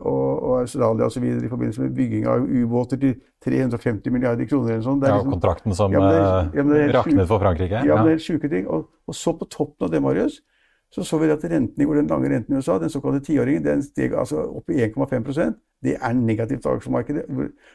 og, 0.00 0.42
og 0.42 0.60
Australia 0.62 1.06
osv. 1.06 1.24
i 1.24 1.48
forbindelse 1.48 1.82
med 1.82 1.94
bygging 1.96 2.26
av 2.30 2.46
ubåter 2.48 3.00
til 3.00 3.14
350 3.44 4.14
milliarder 4.14 4.48
kroner 4.48 4.76
eller 4.76 4.86
sånn. 4.86 5.02
Ja, 5.04 5.18
liksom, 5.18 5.34
kontrakten 5.36 5.76
som 5.76 5.94
ja, 5.94 6.04
det, 6.08 6.22
ja, 6.56 6.64
det 6.70 6.86
raknet 6.96 7.28
for 7.28 7.42
Frankrike. 7.42 7.84
Ja, 7.84 7.98
men 7.98 8.08
det 8.08 8.14
er 8.14 8.18
helt 8.18 8.26
sjuke 8.26 8.50
ting. 8.52 8.64
Og, 8.66 8.88
og, 9.06 9.16
så 9.16 9.36
på 9.36 9.48
toppen 9.52 9.88
av 9.88 9.92
det, 9.92 10.00
Marius, 10.04 10.40
så 10.90 11.02
så 11.04 11.18
vi 11.18 11.30
at 11.30 11.44
renten 11.44 11.82
i 11.82 11.86
den 11.86 12.06
lange 12.06 12.28
renten 12.30 12.54
i 12.54 12.56
USA, 12.56 12.78
den 12.78 12.90
såkalte 12.90 13.20
tiåringen, 13.20 13.64
den 13.64 13.82
steg 13.82 14.14
altså 14.14 14.36
opp 14.36 14.70
i 14.70 14.84
1,5% 14.84 15.54
Det 15.84 15.96
er 16.02 16.12
negativt 16.12 16.62
for 16.62 16.78
aksjemarkedet. 16.78 17.24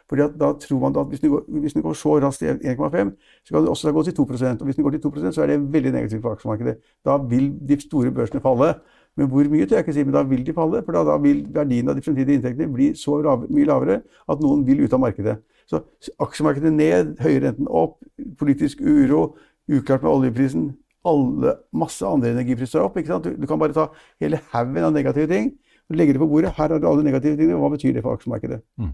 Fordi 0.09 0.21
da 0.39 0.53
tror 0.53 0.79
man 0.79 0.95
at 0.97 1.07
hvis 1.07 1.19
den 1.19 1.29
går, 1.29 1.43
hvis 1.47 1.73
den 1.73 1.81
går 1.81 1.93
så 1.93 2.19
raskt 2.19 2.41
i 2.41 2.45
1,5, 2.45 3.11
så 3.45 3.53
kan 3.53 3.61
den 3.61 3.69
også 3.69 3.91
gå 3.91 4.03
til 4.03 4.13
2% 4.13 4.59
Og 4.59 4.65
hvis 4.65 4.75
den 4.75 4.83
går 4.83 4.91
til 4.91 4.99
2% 4.99 5.31
så 5.31 5.41
er 5.41 5.47
det 5.47 5.73
veldig 5.73 5.91
negativt 5.91 6.21
for 6.21 6.31
aksjemarkedet. 6.31 6.77
Da 7.05 7.17
vil 7.17 7.53
de 7.69 7.81
store 7.81 8.11
børsene 8.11 8.41
falle. 8.41 8.73
Men 9.17 9.27
hvor 9.27 9.43
mye 9.43 9.65
tør 9.65 9.75
jeg 9.75 9.83
ikke 9.85 9.93
si, 9.93 10.03
men 10.03 10.13
da 10.13 10.23
vil 10.23 10.45
de 10.47 10.53
falle. 10.53 10.83
For 10.85 10.91
da, 10.91 11.03
da 11.03 11.17
vil 11.17 11.45
verdien 11.53 11.89
av 11.89 11.95
de 11.95 12.01
fremtidige 12.01 12.35
inntektene 12.39 12.73
bli 12.73 12.93
så 12.95 13.21
lav, 13.21 13.45
mye 13.49 13.65
lavere 13.65 14.01
at 14.29 14.39
noen 14.41 14.65
vil 14.67 14.83
ut 14.83 14.93
av 14.93 14.99
markedet. 14.99 15.37
Så 15.69 15.83
aksjemarkedet 16.19 16.73
ned, 16.73 17.17
høyere 17.19 17.47
renten 17.47 17.67
opp, 17.67 17.99
politisk 18.39 18.81
uro, 18.81 19.35
uklart 19.71 20.01
med 20.03 20.11
oljeprisen, 20.11 20.71
alle, 21.07 21.55
masse 21.73 22.05
andre 22.05 22.33
energipriser 22.35 22.83
opp. 22.83 22.97
ikke 22.97 23.13
sant? 23.13 23.25
Du, 23.25 23.37
du 23.37 23.47
kan 23.49 23.59
bare 23.61 23.75
ta 23.75 23.87
hele 24.21 24.41
haugen 24.53 24.87
av 24.87 24.93
negative 24.95 25.29
ting 25.31 25.53
og 25.89 25.97
legge 25.97 26.15
det 26.15 26.21
på 26.21 26.29
bordet. 26.29 26.53
Her 26.57 26.75
har 26.75 26.79
du 26.79 26.87
alle 26.87 27.05
negative 27.05 27.37
tingene. 27.39 27.59
Hva 27.59 27.71
betyr 27.73 27.97
det 27.97 28.03
for 28.05 28.17
aksjemarkedet? 28.17 28.61
Mm. 28.79 28.93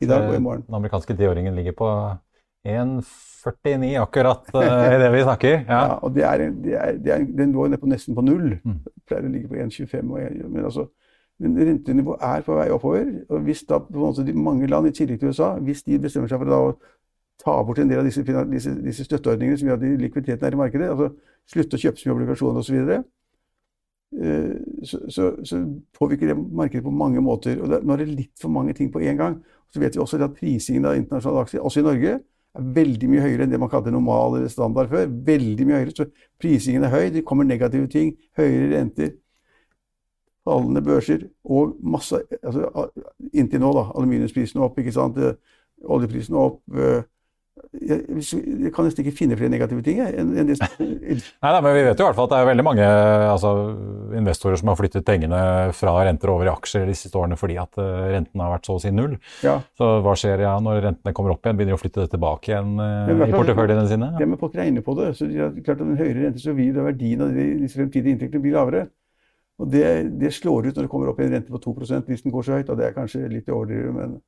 I 0.00 0.08
dag 0.08 0.28
og 0.28 0.36
i 0.36 0.42
morgen. 0.44 0.64
Den 0.66 0.76
amerikanske 0.80 1.16
tiåringen 1.16 1.56
ligger 1.56 1.76
på 1.76 1.90
1,49 2.68 3.94
akkurat 4.02 4.50
uh, 4.54 4.62
i 4.62 4.98
det 5.00 5.12
vi 5.14 5.22
snakker. 5.24 5.54
Ja, 5.68 5.78
ja 5.78 5.98
og 6.04 6.14
det 6.14 6.24
er, 6.28 6.38
det 6.50 6.74
er, 6.76 6.96
det 7.00 7.12
er, 7.14 7.28
Den 7.38 7.52
lå 7.56 7.68
på 7.76 7.88
nesten 7.88 8.16
på 8.16 8.24
null. 8.24 8.58
Mm. 8.64 8.80
Pleier 9.08 9.28
å 9.28 9.32
ligge 9.32 9.48
på 9.48 9.56
1,25. 9.56 10.02
Men, 10.04 10.64
altså, 10.64 10.90
men 11.40 11.56
rentenivået 11.56 12.26
er 12.26 12.44
på 12.44 12.58
vei 12.58 12.68
oppover. 12.70 13.06
og 13.28 13.46
hvis 13.46 13.64
da 13.68 13.78
på 13.80 13.94
en 13.94 14.04
måte 14.04 14.26
de 14.26 14.36
Mange 14.36 14.66
land, 14.66 14.88
i 14.88 14.92
tillegg 14.92 15.20
til 15.20 15.32
USA, 15.32 15.54
hvis 15.58 15.82
de 15.82 15.98
bestemmer 15.98 16.28
seg 16.28 16.42
for 16.42 16.52
å 16.52 16.74
ta 17.40 17.56
bort 17.64 17.80
en 17.80 17.88
del 17.90 18.02
av 18.02 18.08
disse, 18.08 18.24
disse, 18.24 18.74
disse 18.84 19.06
støtteordningene 19.06 19.58
som 19.58 19.70
gjør 19.70 19.80
at 19.80 20.02
likviditeten 20.02 20.46
er 20.46 20.56
i 20.56 20.60
markedet, 20.60 20.90
altså 20.92 21.10
slutte 21.50 21.78
å 21.78 21.82
kjøpe 21.84 22.00
så 22.00 22.08
mye 22.08 22.16
obligasjoner 22.18 22.60
osv., 22.62 22.80
så, 22.80 22.98
eh, 24.20 25.06
så, 25.14 25.30
så, 25.46 25.60
påvirker 25.98 26.32
det 26.32 26.36
markedet 26.36 26.84
på 26.84 26.90
mange 26.94 27.22
måter. 27.24 27.60
og 27.62 27.70
det, 27.70 27.80
Nå 27.84 27.94
er 27.94 28.04
det 28.04 28.10
litt 28.10 28.34
for 28.40 28.52
mange 28.52 28.74
ting 28.76 28.90
på 28.92 29.02
én 29.02 29.18
gang. 29.18 29.38
Så 29.70 29.80
vet 29.80 29.94
vi 29.94 30.02
også 30.02 30.18
at 30.24 30.34
prisingen 30.34 30.88
av 30.88 30.98
internasjonale 30.98 31.46
aksjer, 31.46 31.62
også 31.62 31.80
i 31.80 31.86
Norge, 31.86 32.18
er 32.58 32.70
veldig 32.74 33.08
mye 33.10 33.22
høyere 33.22 33.46
enn 33.46 33.52
det 33.52 33.60
man 33.62 33.70
kalte 33.70 33.92
normal 33.94 34.40
eller 34.40 34.50
standard 34.50 34.90
før. 34.90 35.06
Veldig 35.26 35.66
mye 35.66 35.82
høyere. 35.82 35.94
Så 35.94 36.08
prisingen 36.42 36.84
er 36.86 36.94
høy, 36.94 37.10
det 37.14 37.24
kommer 37.26 37.46
negative 37.46 37.86
ting, 37.92 38.16
høyere 38.38 38.72
renter, 38.74 39.14
fallende 40.48 40.82
børser 40.82 41.26
og 41.44 41.76
masse 41.84 42.16
altså, 42.42 42.88
Inntil 43.36 43.62
nå, 43.62 43.70
da. 43.76 43.86
Aluminiumsprisen 43.94 44.62
opp, 44.64 44.78
ikke 44.80 44.94
sant. 44.96 45.20
Oljeprisen 45.86 46.38
opp. 46.40 46.64
Jeg, 47.70 48.00
jeg, 48.08 48.72
kan 48.74 48.86
nesten 48.86 49.04
ikke 49.04 49.16
finne 49.18 49.38
flere 49.38 49.52
negative 49.52 49.84
ting. 49.86 50.00
enn 50.00 50.32
Nei, 50.40 51.50
men 51.60 51.70
Vi 51.76 51.84
vet 51.84 52.00
jo 52.00 52.04
i 52.04 52.08
hvert 52.08 52.18
fall 52.18 52.28
at 52.30 52.34
det 52.34 52.40
er 52.40 52.50
veldig 52.50 52.66
mange 52.66 52.86
altså, 53.30 53.54
investorer 54.16 54.60
som 54.60 54.72
har 54.72 54.80
flyttet 54.80 55.06
pengene 55.06 55.40
fra 55.76 55.94
renter 56.06 56.32
over 56.32 56.48
i 56.48 56.52
aksjer 56.54 56.88
de 56.88 56.96
siste 56.96 57.18
årene 57.20 57.38
fordi 57.40 57.58
at 57.60 57.76
rentene 57.78 58.30
renten 58.30 58.44
har 58.44 58.52
vært 58.54 58.68
så 58.68 58.76
å 58.76 58.82
si 58.82 58.92
null. 58.94 59.16
Ja. 59.44 59.58
Så 59.78 59.88
hva 60.04 60.14
skjer 60.18 60.44
ja, 60.44 60.54
når 60.62 60.82
rentene 60.86 61.14
kommer 61.16 61.34
opp 61.34 61.44
igjen? 61.44 61.58
Begynner 61.58 61.74
de 61.74 61.78
å 61.78 61.82
flytte 61.82 62.04
det 62.04 62.12
tilbake 62.14 62.52
igjen 62.52 62.80
uh, 62.80 63.26
i 63.26 63.32
porteføljene 63.34 63.86
sine? 63.90 64.12
Ja, 64.20 64.28
men 64.28 64.40
folk 64.40 64.56
regner 64.58 64.84
på 64.86 64.96
det. 64.98 65.12
så 65.18 65.28
klart 65.28 65.80
at 65.80 65.86
En 65.86 65.98
høyere 65.98 66.26
rente 66.26 66.42
så 66.42 66.54
vil 66.56 66.74
verdien 66.76 67.22
av 67.24 67.36
disse 67.36 67.76
fremtidige 67.76 68.16
inntektene 68.16 68.44
bli 68.44 68.54
lavere. 68.54 68.88
Og 69.60 69.68
det, 69.68 69.84
det, 70.20 70.32
slår 70.32 70.70
ut 70.70 70.76
når 70.76 70.86
det 70.86 70.90
kommer 70.92 71.10
opp 71.10 71.20
i 71.20 71.26
en 71.26 71.34
rente 71.34 71.52
på 71.52 71.60
2 71.60 71.74
hvis 72.08 72.22
den 72.24 72.32
går 72.32 72.46
så 72.46 72.58
høyt. 72.58 72.70
og 72.70 72.78
Det 72.78 72.86
er 72.86 72.96
kanskje 72.96 73.28
litt 73.28 73.50
overdrevet, 73.52 73.92
men 73.96 74.20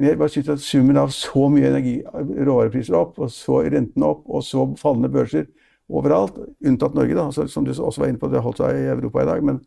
men 0.00 0.16
bare 0.18 0.32
synes 0.32 0.48
at 0.48 0.62
summen 0.64 0.96
av 0.96 1.10
så 1.12 1.48
mye 1.52 1.68
energi, 1.68 1.98
råvarepriser 2.08 2.96
opp, 2.96 3.18
og 3.20 3.28
så 3.32 3.60
rentene 3.66 4.08
opp, 4.08 4.22
og 4.32 4.44
så 4.46 4.64
fallende 4.80 5.10
børser 5.12 5.44
overalt, 5.90 6.38
unntatt 6.64 6.96
Norge, 6.96 7.16
da, 7.18 7.26
altså, 7.28 7.46
som 7.50 7.66
du 7.66 7.72
også 7.74 8.00
var 8.00 8.10
inne 8.10 8.20
på, 8.20 8.30
det 8.30 8.38
har 8.38 8.46
holdt 8.46 8.62
seg 8.62 8.78
i 8.78 8.90
Europa 8.94 9.24
i 9.24 9.28
dag. 9.28 9.44
Men, 9.44 9.60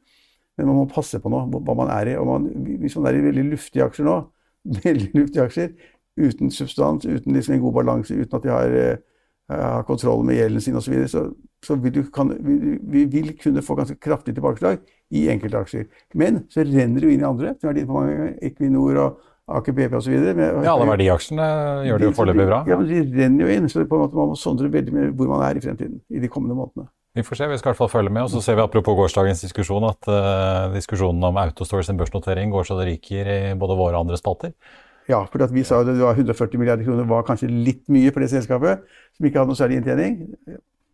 men, 0.57 0.67
man 0.69 0.79
må 0.79 0.85
passe 0.89 1.19
på 1.21 1.29
nå 1.29 1.43
hva 1.53 1.75
man 1.77 1.91
er 1.93 2.13
i. 2.13 2.17
man, 2.25 2.47
Hvis 2.81 2.95
man 2.97 3.09
er 3.09 3.19
i 3.19 3.25
veldig 3.27 3.47
luftige 3.51 3.85
aksjer 3.85 4.07
nå, 4.07 4.19
veldig 4.85 5.09
luftige 5.17 5.47
aksjer, 5.49 5.73
uten 6.19 6.53
substans, 6.53 7.05
uten 7.05 7.35
liksom 7.35 7.57
en 7.57 7.65
god 7.65 7.75
balanse, 7.81 8.15
uten 8.15 8.37
at 8.39 8.45
de 8.45 8.53
har, 8.53 8.77
uh, 8.77 9.53
har 9.53 9.85
kontroll 9.89 10.25
med 10.25 10.39
gjelden 10.39 10.63
sin 10.65 10.79
osv., 10.79 10.87
så, 10.87 10.95
videre, 10.95 11.11
så, 11.11 11.25
så 11.65 11.77
vil 11.83 11.93
du, 11.97 12.01
kan, 12.13 12.31
vi, 12.39 12.77
vi, 12.95 13.05
vil 13.11 13.33
kunne 13.37 13.65
få 13.65 13.77
ganske 13.77 13.99
kraftig 14.01 14.37
tilbakeslag 14.37 14.81
i 15.13 15.27
enkelte 15.33 15.61
aksjer. 15.65 15.85
Men 16.17 16.45
så 16.53 16.65
renner 16.65 17.03
du 17.03 17.11
inn 17.11 17.21
i 17.21 17.29
andre, 17.29 17.53
som 17.57 17.67
har 17.67 17.73
vært 17.73 17.83
inne 17.83 17.91
på 17.91 17.99
mange 17.99 18.17
ganger, 18.17 18.35
Equinor 18.49 19.01
og 19.03 19.29
Aker 19.51 19.75
BP 19.75 19.95
osv. 20.00 20.13
Ja, 20.15 20.71
alle 20.71 20.88
verdiaksjene 20.88 21.45
gjør 21.89 22.00
det 22.00 22.07
jo 22.07 22.15
foreløpig 22.15 22.45
bra. 22.47 22.59
Ja, 22.69 22.77
men 22.79 22.88
De 22.88 23.01
renner 23.19 23.43
jo 23.43 23.55
inn, 23.57 23.65
så 23.71 23.83
på 23.83 23.97
en 23.97 24.05
måte 24.05 24.15
man 24.15 24.31
må 24.31 24.38
sondre 24.39 24.69
veldig 24.71 24.93
med 24.95 25.17
hvor 25.19 25.31
man 25.33 25.43
er 25.50 25.59
i 25.59 25.63
fremtiden. 25.63 26.00
i 26.07 26.21
de 26.23 26.29
kommende 26.31 26.55
månedene. 26.55 26.88
Vi 27.13 27.21
får 27.27 27.38
se, 27.38 27.47
vi 27.51 27.57
skal 27.59 27.69
i 27.69 27.71
hvert 27.73 27.81
fall 27.83 27.91
følge 27.91 28.13
med. 28.13 28.23
Og 28.25 28.31
så 28.33 28.41
ser 28.41 28.55
vi 28.57 28.63
apropos 28.63 28.95
gårsdagens 28.97 29.43
diskusjon 29.43 29.83
at 29.85 30.07
uh, 30.09 30.71
diskusjonen 30.73 31.27
om 31.27 31.38
Autostores 31.43 31.91
børsnotering 31.91 32.50
går 32.55 32.65
så 32.65 32.79
det 32.79 32.88
ryker 32.88 33.29
i 33.29 33.38
både 33.59 33.77
våre 33.77 34.00
og 34.00 34.07
andre 34.07 34.17
spalter. 34.17 34.55
Ja, 35.12 35.19
for 35.27 35.51
vi 35.51 35.65
sa 35.67 35.81
at 35.83 35.91
det 35.91 36.00
var 36.00 36.15
140 36.15 36.57
milliarder 36.57 36.88
kroner 36.88 37.05
var 37.05 37.25
kanskje 37.27 37.51
litt 37.51 37.83
mye 37.91 38.13
for 38.15 38.24
det 38.24 38.31
selskapet, 38.31 38.87
som 39.18 39.27
ikke 39.27 39.41
hadde 39.41 39.51
noe 39.51 39.59
særlig 39.59 39.81
inntjening. 39.81 40.15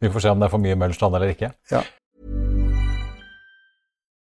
Vi 0.02 0.10
får 0.10 0.26
se 0.26 0.34
om 0.34 0.41
det 0.41 0.47
er 0.47 0.54
for 0.56 0.63
mye 0.63 0.76
Møllerstrand 0.80 1.15
eller 1.15 1.32
ikke. 1.36 1.52
Ja. 1.71 1.84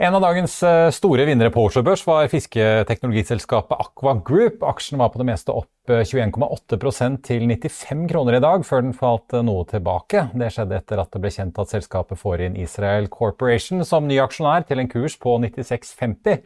En 0.00 0.14
av 0.16 0.22
dagens 0.24 0.54
eh, 0.64 0.86
store 0.96 1.26
vinnere 1.28 1.52
på 1.52 1.60
Oslo 1.68 1.82
Børs 1.84 2.00
var 2.08 2.24
fisketeknologiselskapet 2.32 3.82
Aqua 3.84 4.14
Group. 4.24 4.62
Aksjen 4.64 4.96
var 4.96 5.10
på 5.12 5.20
det 5.20 5.26
meste 5.28 5.52
opp 5.52 5.90
21,8 5.92 6.78
eh, 7.04 7.18
til 7.26 7.42
95 7.44 8.06
kroner 8.08 8.38
i 8.38 8.40
dag, 8.40 8.64
før 8.64 8.86
den 8.86 8.94
falt 8.96 9.34
eh, 9.36 9.44
noe 9.44 9.66
tilbake. 9.68 10.22
Det 10.32 10.48
skjedde 10.54 10.78
etter 10.78 11.02
at 11.02 11.10
det 11.12 11.20
ble 11.20 11.32
kjent 11.34 11.60
at 11.60 11.74
selskapet 11.74 12.16
får 12.16 12.46
inn 12.46 12.56
Israel 12.56 13.10
Corporation 13.12 13.84
som 13.84 14.08
ny 14.08 14.16
aksjonær 14.24 14.64
til 14.70 14.80
en 14.80 14.88
kurs 14.88 15.18
på 15.20 15.36
96,50, 15.44 16.40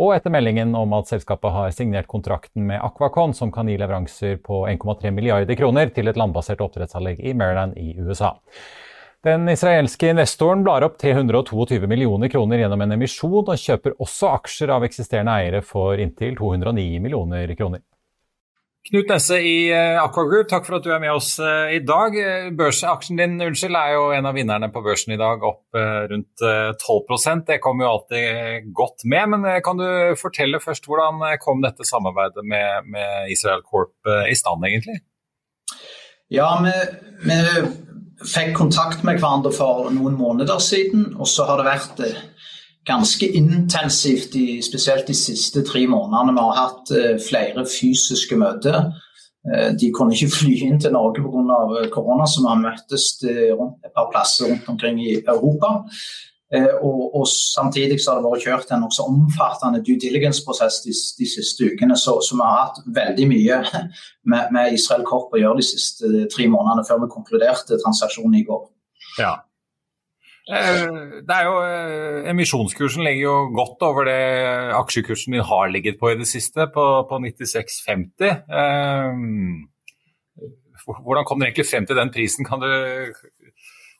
og 0.00 0.14
etter 0.16 0.32
meldingen 0.32 0.72
om 0.72 0.96
at 0.96 1.12
selskapet 1.12 1.52
har 1.58 1.76
signert 1.76 2.08
kontrakten 2.08 2.64
med 2.70 2.80
Aquacon, 2.88 3.36
som 3.36 3.52
kan 3.52 3.68
gi 3.68 3.76
leveranser 3.84 4.40
på 4.40 4.62
1,3 4.72 5.12
milliarder 5.12 5.60
kroner 5.60 5.92
til 5.92 6.08
et 6.08 6.16
landbasert 6.16 6.64
oppdrettsanlegg 6.64 7.20
i 7.20 7.36
Maryland 7.36 7.76
i 7.76 7.98
USA. 8.00 8.32
Den 9.24 9.48
israelske 9.48 10.10
investoren 10.12 10.60
blar 10.66 10.84
opp 10.84 10.98
322 11.00 11.86
millioner 11.88 12.28
kroner 12.28 12.60
gjennom 12.60 12.82
en 12.84 12.92
emisjon, 12.98 13.40
og 13.40 13.56
kjøper 13.56 13.96
også 13.96 14.34
aksjer 14.36 14.72
av 14.74 14.84
eksisterende 14.84 15.32
eiere 15.32 15.62
for 15.64 15.96
inntil 15.96 16.36
209 16.36 17.00
millioner 17.00 17.54
kroner. 17.56 17.80
Knut 18.84 19.08
Nesse 19.08 19.38
i 19.40 19.70
eh, 19.72 19.96
Aqua 19.96 20.26
Group, 20.28 20.50
takk 20.50 20.66
for 20.66 20.76
at 20.76 20.84
du 20.84 20.90
er 20.92 21.00
med 21.00 21.14
oss 21.14 21.38
eh, 21.40 21.78
i 21.78 21.80
dag. 21.88 22.18
Eh, 22.20 22.50
børsaksjen 22.52 23.16
din 23.16 23.38
unnskyld, 23.40 23.78
er 23.80 23.94
jo 23.94 24.02
en 24.12 24.28
av 24.28 24.36
vinnerne 24.36 24.68
på 24.74 24.82
børsen 24.84 25.14
i 25.16 25.18
dag, 25.20 25.40
opp 25.40 25.78
rundt 26.10 26.44
12% 26.84 27.46
Det 27.48 27.58
kommer 27.64 27.86
jo 27.86 27.94
alltid 27.94 28.68
godt 28.76 29.06
med. 29.08 29.32
Men 29.32 29.48
kan 29.64 29.80
du 29.80 29.86
fortelle 30.20 30.60
først 30.60 30.84
hvordan 30.84 31.24
kom 31.40 31.64
dette 31.64 31.88
samarbeidet 31.88 32.44
med, 32.44 32.92
med 32.92 33.32
Israel 33.32 33.64
Corp 33.64 34.12
i 34.28 34.36
stand, 34.36 34.68
egentlig? 34.68 35.00
Ja, 36.28 36.50
vi, 36.60 36.76
vi 37.24 37.40
fikk 38.22 38.54
kontakt 38.56 39.02
med 39.04 39.18
hverandre 39.18 39.52
for 39.54 39.90
noen 39.94 40.14
måneder 40.18 40.60
siden, 40.62 41.10
og 41.18 41.28
så 41.28 41.46
har 41.48 41.60
det 41.60 41.66
vært 41.66 42.02
ganske 42.86 43.28
intensivt, 43.36 44.36
i, 44.36 44.60
spesielt 44.62 45.08
de 45.08 45.16
siste 45.16 45.64
tre 45.64 45.86
månedene. 45.88 46.36
Vi 46.36 46.44
har 46.44 46.60
hatt 46.60 46.92
uh, 46.94 47.16
flere 47.22 47.64
fysiske 47.68 48.36
møter. 48.40 48.90
Uh, 49.44 49.70
de 49.80 49.90
kunne 49.96 50.16
ikke 50.16 50.36
fly 50.36 50.54
inn 50.68 50.80
til 50.80 50.92
Norge 50.92 51.24
pga. 51.24 51.58
Eh, 51.80 51.88
korona, 51.92 52.28
så 52.28 52.44
vi 52.44 52.52
har 52.52 52.62
møttes 52.62 53.08
et 53.24 53.92
par 53.96 54.10
plasser 54.12 54.50
rundt 54.50 54.68
omkring 54.68 55.00
i 55.00 55.16
Europa. 55.22 55.78
Uh, 56.52 56.74
og, 56.84 56.98
og, 57.16 57.24
Samtidig 57.30 57.96
så 58.02 58.12
har 58.12 58.20
det 58.20 58.28
vært 58.28 58.44
kjørt 58.44 58.74
en 58.74 58.84
nokså 58.84 59.06
omfattende 59.08 59.80
due 59.86 59.96
diligence-prosess 60.02 60.82
de, 60.84 60.92
de, 61.18 61.28
siste 61.30 61.70
ukene. 61.70 61.96
Så, 61.96 62.18
så, 62.26 62.36
vi 62.36 62.44
har 62.44 62.60
hatt 62.66 62.82
veldig 62.98 63.30
mye 63.30 63.62
med, 64.30 64.52
med 64.54 64.76
Israel 64.76 65.06
Korp 65.08 65.34
å 65.34 65.40
gjøre 65.40 65.62
de 65.62 65.66
siste 65.70 66.28
tre 66.34 66.50
månedene 66.52 66.86
før 66.88 67.04
vi 67.06 67.10
konkluderte 67.16 67.80
transaksjonen 67.80 68.38
i 68.42 68.46
går. 68.46 68.62
Ja, 69.18 69.38
Eh, 70.44 71.22
det 71.24 71.34
er 71.34 71.46
jo, 71.48 71.54
eh, 71.64 72.30
Emisjonskursen 72.30 73.04
ligger 73.04 73.22
jo 73.22 73.36
godt 73.56 73.80
over 73.86 74.04
det 74.04 74.24
aksjekursen 74.76 75.32
din 75.32 75.40
har 75.40 75.70
ligget 75.72 75.96
på 76.00 76.10
i 76.12 76.18
det 76.20 76.28
siste, 76.28 76.66
på, 76.74 76.84
på 77.08 77.18
96,50. 77.24 78.28
Eh, 78.60 79.12
hvordan 80.84 81.24
kom 81.24 81.40
dere 81.40 81.48
egentlig 81.48 81.70
frem 81.70 81.86
til 81.88 81.96
den 81.96 82.12
prisen? 82.12 82.44
Kan 82.44 82.60
du 82.60 82.68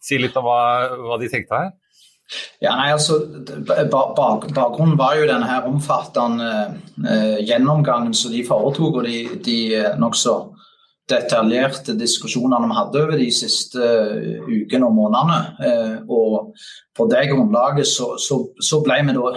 si 0.05 0.21
litt 0.21 0.37
om 0.37 0.45
hva, 0.45 0.61
hva 0.93 1.17
de 1.23 1.31
tenkte 1.33 1.63
her? 1.63 1.73
Ja, 2.63 2.73
nei, 2.79 2.89
altså, 2.95 3.19
Bakgrunnen 3.69 4.97
var 4.99 5.19
jo 5.19 5.29
denne 5.29 5.49
her 5.49 5.69
omfattende 5.69 6.51
eh, 7.05 7.41
gjennomgangen 7.45 8.15
som 8.17 8.33
de 8.33 8.45
foretok, 8.49 9.03
og 9.03 9.09
de, 9.09 9.19
de 9.45 9.59
nokså 10.01 10.39
detaljerte 11.11 11.93
diskusjonene 12.01 12.69
vi 12.71 12.77
hadde 12.79 13.01
over 13.03 13.19
de 13.21 13.27
siste 13.35 13.81
uh, 13.81 14.47
ukene 14.49 14.87
og 14.89 14.95
månedene. 14.97 15.39
Eh, 15.69 15.97
og 16.09 16.55
på 16.97 17.07
det 17.11 17.27
grunnlaget 17.29 17.89
så, 17.91 18.15
så, 18.21 18.39
så 18.57 18.81
ble 18.85 18.97
vi 19.05 19.17
da 19.17 19.33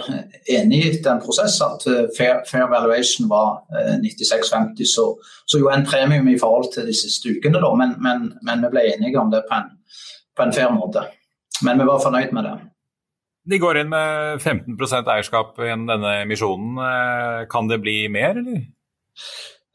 enige 0.56 0.94
etter 0.94 1.12
en 1.12 1.20
prosess 1.24 1.58
at 1.64 1.84
eh, 1.90 2.06
fair, 2.16 2.40
fair 2.48 2.70
valuation 2.72 3.28
var 3.28 3.60
96,50, 4.00 4.88
så, 4.88 5.10
så, 5.44 5.60
jo 5.60 5.68
en 5.72 5.84
premium 5.86 6.30
i 6.32 6.38
forhold 6.40 6.72
til 6.72 6.88
de 6.88 6.96
siste 6.96 7.36
ukene, 7.36 7.60
da, 7.60 7.74
men, 7.76 7.94
men, 8.04 8.30
men 8.48 8.64
vi 8.64 8.72
ble 8.72 8.88
enige 8.94 9.20
om 9.20 9.32
det 9.34 9.44
på 9.50 9.60
en, 9.60 9.68
på 10.36 10.46
en 10.46 10.56
fair 10.56 10.72
måte. 10.72 11.04
Men 11.66 11.80
vi 11.80 11.90
var 11.90 12.00
fornøyd 12.00 12.32
med 12.32 12.48
det. 12.48 12.56
De 13.48 13.58
går 13.60 13.78
inn 13.80 13.92
med 13.92 14.42
15% 14.42 15.08
eierskap 15.08 15.56
gjennom 15.62 15.88
denne 15.88 16.18
emisjonen. 16.22 16.76
Kan 17.48 17.70
det 17.70 17.78
bli 17.80 18.02
mer, 18.12 18.36
eller? 18.36 18.66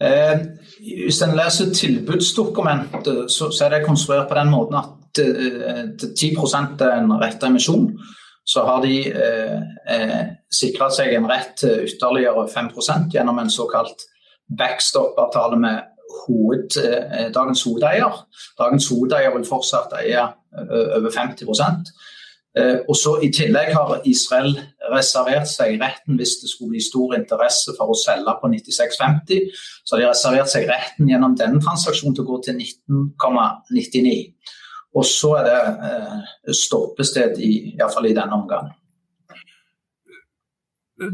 Eh, 0.03 0.39
hvis 0.79 1.21
en 1.21 1.35
leser 1.37 1.71
tilbudsdokumentet, 1.75 3.31
så, 3.31 3.49
så, 3.51 3.65
er 3.65 3.69
det 3.69 3.85
konstruert 3.85 4.27
på 4.29 4.35
den 4.35 4.51
måten 4.51 4.79
at 4.79 5.21
eh, 5.21 5.83
10 6.01 6.33
er 6.81 6.97
en 6.97 7.15
rett 7.21 7.43
emisjon. 7.43 7.87
Så 8.45 8.65
har 8.67 8.81
de 8.83 8.97
eh, 9.07 9.59
eh 9.95 10.23
sikra 10.53 10.89
seg 10.93 11.15
en 11.15 11.25
rett 11.25 11.55
til 11.57 11.87
ytterligere 11.87 12.43
5 12.47 12.69
gjennom 13.13 13.39
en 13.39 13.49
såkalt 13.49 14.03
backstop-avtale 14.57 15.57
med 15.57 15.79
hoved, 16.25 16.77
eh, 16.83 17.31
dagens 17.33 17.63
hovedeier. 17.63 18.25
Dagens 18.59 18.89
hovedeier 18.89 19.33
vil 19.37 19.47
fortsatt 19.47 19.95
eie 20.01 20.19
eh, 20.19 20.97
over 20.97 21.09
50 21.09 21.47
Eh, 21.47 22.12
og 22.53 22.93
så 22.93 23.15
I 23.25 23.31
tillegg 23.33 23.71
har 23.73 24.03
Israel 24.05 24.51
reservert 24.93 25.49
seg 25.49 25.79
retten 25.81 26.19
hvis 26.19 26.35
det 26.41 26.51
skulle 26.51 26.75
bli 26.75 26.83
stor 26.85 27.15
interesse 27.17 27.73
for 27.77 27.93
å 27.93 27.97
selge 27.97 28.35
på 28.41 28.51
96,50. 28.51 29.47
Så 29.81 29.95
har 29.95 30.03
de 30.03 30.11
reservert 30.11 30.51
seg 30.51 30.67
retten 30.69 31.09
gjennom 31.09 31.33
denne 31.39 31.63
transaksjonen 31.63 32.13
til 32.17 32.27
å 32.27 32.29
gå 32.29 32.39
til 32.45 32.59
19,99. 32.61 34.13
Og 34.93 35.09
så 35.09 35.33
er 35.39 35.49
det 35.49 35.59
eh, 35.89 36.53
stoppested 36.53 37.41
i, 37.41 37.53
i, 37.73 37.81
i 37.81 38.13
denne 38.13 38.37
omgang 38.37 38.69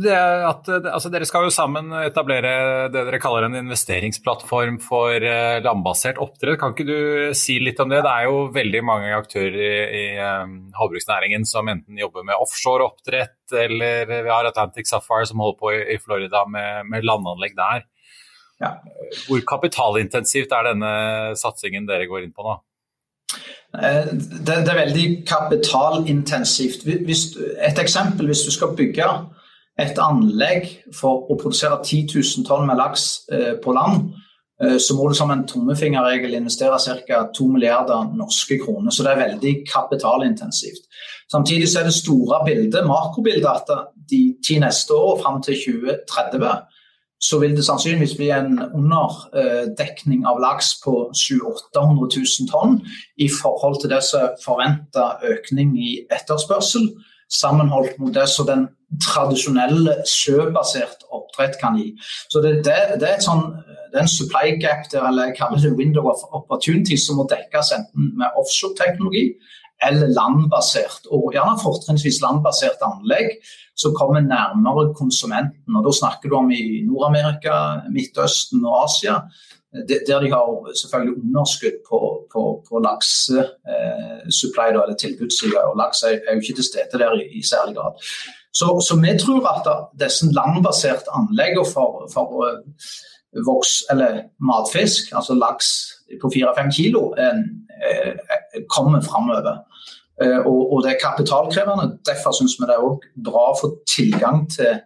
at, 0.09 0.69
altså 0.91 1.09
dere 1.13 1.27
skal 1.27 1.45
jo 1.47 1.53
sammen 1.53 1.91
etablere 2.03 2.51
det 2.93 3.03
dere 3.07 3.19
kaller 3.21 3.47
en 3.47 3.57
investeringsplattform 3.59 4.79
for 4.83 5.15
uh, 5.15 5.57
landbasert 5.65 6.21
oppdrett. 6.21 6.59
Kan 6.61 6.75
ikke 6.75 6.87
du 6.87 7.33
si 7.37 7.59
litt 7.63 7.79
om 7.83 7.91
det? 7.91 8.01
Det 8.05 8.13
er 8.13 8.29
jo 8.29 8.45
veldig 8.55 8.83
mange 8.87 9.11
aktører 9.17 9.59
i, 9.59 9.73
i 10.01 10.05
um, 10.19 10.57
havbruksnæringen 10.77 11.47
som 11.49 11.69
enten 11.71 11.99
jobber 11.99 12.25
med 12.27 12.39
offshore 12.39 12.87
oppdrett, 12.89 13.37
eller 13.53 14.09
vi 14.09 14.29
har 14.29 14.49
Atlantic 14.49 14.89
Sapphire 14.89 15.29
som 15.29 15.43
holder 15.43 15.59
på 15.59 15.73
i, 15.75 15.83
i 15.95 15.99
Florida 16.01 16.45
med, 16.49 16.89
med, 16.89 17.07
landanlegg 17.07 17.57
der. 17.57 17.85
Ja. 18.59 18.73
Hvor 19.25 19.43
kapitalintensivt 19.47 20.51
er 20.55 20.73
denne 20.73 20.95
satsingen 21.39 21.87
dere 21.87 22.09
går 22.09 22.25
inn 22.25 22.35
på 22.35 22.45
nå? 22.45 22.59
Eh, 23.77 24.05
det, 24.11 24.55
det 24.65 24.71
er 24.71 24.81
veldig 24.83 25.07
kapitalintensivt. 25.29 26.85
Hvis, 27.05 27.25
et 27.65 27.79
eksempel, 27.79 28.29
hvis 28.31 28.45
du 28.47 28.51
skal 28.51 28.75
bygge 28.77 29.05
et 29.79 29.99
anlegg 30.01 30.67
for 30.95 31.29
å 31.29 31.37
produsere 31.39 31.79
10 31.83 32.09
000 32.15 32.47
tonn 32.47 32.67
med 32.67 32.79
laks 32.79 33.05
eh, 33.31 33.53
på 33.63 33.73
land, 33.75 34.09
eh, 34.61 34.77
så 34.81 34.95
må 34.97 35.07
du 35.09 35.15
som 35.17 35.31
en 35.33 35.45
tommefingerregel 35.47 36.37
investere 36.39 36.79
ca. 37.07 37.21
2 37.35 37.47
milliarder 37.53 38.11
norske 38.17 38.59
kroner. 38.63 38.91
Så 38.91 39.05
det 39.05 39.13
er 39.13 39.23
veldig 39.25 39.53
kapitalintensivt. 39.69 40.89
Samtidig 41.31 41.69
så 41.69 41.81
er 41.81 41.89
det 41.89 41.95
store 41.97 42.41
bildet, 42.45 42.87
makrobildet, 42.87 43.49
at 43.49 43.89
de 44.09 44.23
ti 44.45 44.57
neste 44.59 44.97
år 44.97 45.19
fram 45.21 45.41
til 45.45 45.59
2030 45.63 46.67
så 47.19 47.39
vil 47.39 47.55
det 47.55 47.65
sannsynligvis 47.67 48.15
bli 48.15 48.29
en 48.31 48.59
underdekning 48.63 50.23
av 50.27 50.39
laks 50.39 50.77
på 50.83 50.93
700 51.11 51.51
000-800 51.75 52.07
000 52.15 52.51
tonn 52.51 52.77
i 53.19 53.27
forhold 53.41 53.81
til 53.81 53.91
det 53.91 53.99
som 54.07 54.23
er 54.23 54.37
forventa 54.43 55.09
økning 55.27 55.75
i 55.75 55.89
etterspørsel 56.07 56.87
sammenholdt 57.29 57.99
mot 58.01 58.13
det 58.13 58.27
som 58.29 58.47
den 58.49 58.67
tradisjonelle 59.03 59.99
sjøbasert 60.09 61.05
oppdrett 61.13 61.59
kan 61.61 61.77
gi. 61.77 61.91
Så 62.31 62.41
det, 62.41 62.59
det, 62.65 62.77
det, 63.01 63.11
er, 63.11 63.21
sånn, 63.21 63.45
det 63.91 63.99
er 63.99 64.05
en 64.05 64.11
supply 64.11 64.55
gap 64.61 64.89
der, 64.91 65.05
eller 65.11 65.29
jeg 65.29 65.37
kaller 65.37 65.61
det 65.61 65.75
window 65.77 66.09
of 66.09 66.23
opportunity, 66.33 66.97
som 66.97 67.19
må 67.21 67.27
dekkes 67.29 67.73
enten 67.77 68.11
med 68.17 68.39
offshore-teknologi 68.39 69.29
eller 69.85 70.11
landbasert, 70.11 71.05
og 71.13 71.31
gjerne 71.35 71.59
fortrinnsvis 71.61 72.19
landbasert 72.23 72.81
anlegg 72.83 73.37
som 73.79 73.93
kommer 73.95 74.19
nærmere 74.19 74.89
konsumenten. 74.97 75.77
Og 75.77 75.85
Da 75.85 75.93
snakker 76.01 76.29
du 76.29 76.35
om 76.35 76.49
i 76.51 76.81
Nord-Amerika, 76.83 77.53
Midtøsten 77.93 78.65
og 78.65 78.83
Asia 78.83 79.21
der 80.09 80.19
de 80.23 80.29
har 80.31 80.47
selvfølgelig 80.81 81.15
underskudd 81.23 81.77
på, 81.89 81.99
på, 82.33 82.41
på 82.67 82.73
laksesupply, 82.87 84.67
eh, 84.67 84.73
eller 84.83 84.97
tilbudssida. 84.99 85.59
Og 85.69 85.77
laks 85.81 86.03
er, 86.03 86.17
jo 86.33 86.39
ikke 86.41 86.57
til 86.57 86.69
stede 86.71 87.01
der 87.01 87.13
i, 87.21 87.25
i 87.39 87.41
særlig 87.53 87.75
grad. 87.77 87.93
Så, 88.59 88.67
så, 88.87 88.93
vi 89.03 89.11
tror 89.23 89.45
at 89.53 89.67
disse 90.03 90.25
landbaserte 90.39 91.13
anleggene 91.19 91.65
for, 91.73 92.09
for 92.13 92.25
uh, 92.45 93.45
voks, 93.49 93.71
eller 93.91 94.11
matfisk, 94.49 95.01
altså 95.17 95.33
laks 95.45 95.67
på 96.21 96.31
4-5 96.35 96.71
kilo, 96.77 97.01
eh, 97.21 97.39
eh, 97.89 98.13
kommer 98.75 99.01
framover. 99.01 99.57
Eh, 100.23 100.39
og, 100.49 100.73
og, 100.73 100.83
det 100.83 100.91
er 100.91 101.03
kapitalkrevende. 101.07 101.97
Derfor 102.09 102.31
syns 102.31 102.57
vi 102.59 102.67
det 102.69 102.77
er 102.77 103.11
bra 103.29 103.43
å 103.51 103.59
få 103.61 103.71
tilgang 103.95 104.43
til 104.51 104.81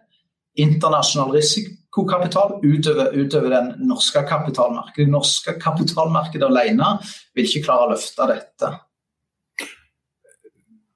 internasjonal 0.54 1.32
risikokapital 1.34 2.58
utover, 2.62 3.12
utover 3.14 3.50
den 3.50 3.70
norske 3.88 4.22
kapitalmarkedet. 4.28 5.06
Det 5.06 5.12
norske 5.12 5.56
kapitalmarkedet 5.60 6.46
alene 6.48 6.96
vil 7.34 7.48
ikke 7.48 7.64
klare 7.66 7.88
å 7.88 7.94
løfte 7.94 8.28
dette. 8.30 8.74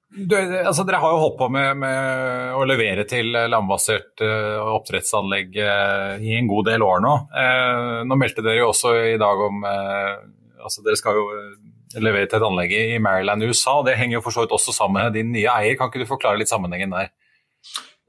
Du, 0.09 0.35
altså, 0.35 0.83
dere 0.83 0.99
har 0.99 1.13
jo 1.13 1.19
holdt 1.21 1.37
på 1.37 1.47
med, 1.53 1.77
med, 1.79 2.53
å 2.57 2.63
levere 2.67 3.05
til 3.07 3.29
landbasert 3.31 4.23
uh, 4.25 4.73
oppdrettsanlegg 4.73 5.53
uh, 5.61 6.15
i 6.17 6.33
en 6.35 6.49
god 6.49 6.67
del 6.71 6.83
år 6.83 7.03
nå. 7.05 7.13
Uh, 7.29 7.99
nå 8.09 8.17
meldte 8.19 8.43
dere 8.43 8.63
jo 8.63 8.71
også 8.73 8.95
i 9.13 9.19
dag 9.21 9.45
om 9.45 9.63
altså 10.59 10.83
Dere 10.83 10.97
skal 10.99 11.15
jo 11.15 11.27
levere 12.03 12.27
til 12.27 12.37
et 12.39 12.45
anlegg 12.45 12.73
i 12.75 12.99
Maryland 13.01 13.45
i 13.45 13.47
USA. 13.47 13.77
og 13.79 13.87
Det 13.87 13.95
henger 13.97 14.17
jo 14.17 14.23
for 14.25 14.35
så 14.35 14.43
vidt 14.43 14.55
også 14.57 14.75
sammen 14.75 15.05
med 15.05 15.15
din 15.15 15.31
nye 15.31 15.47
eier. 15.53 15.77
Kan 15.79 15.89
ikke 15.89 16.03
du 16.03 16.09
forklare 16.09 16.41
litt 16.41 16.51
sammenhengen 16.51 16.91
der? 16.91 17.13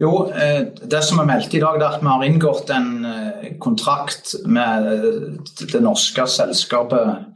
Jo, 0.01 0.31
eh, 0.33 0.63
det 0.91 1.03
som 1.05 1.21
er 1.21 1.29
meldt 1.29 1.55
i 1.55 1.61
dag, 1.61 1.77
er 1.77 1.91
at 1.91 2.01
vi 2.01 2.09
har 2.09 2.23
inngått 2.25 2.71
en 2.73 3.05
eh, 3.05 3.49
kontrakt 3.61 4.33
med 4.49 4.87
det 5.61 5.83
norske 5.85 6.25
selskapet 6.25 7.27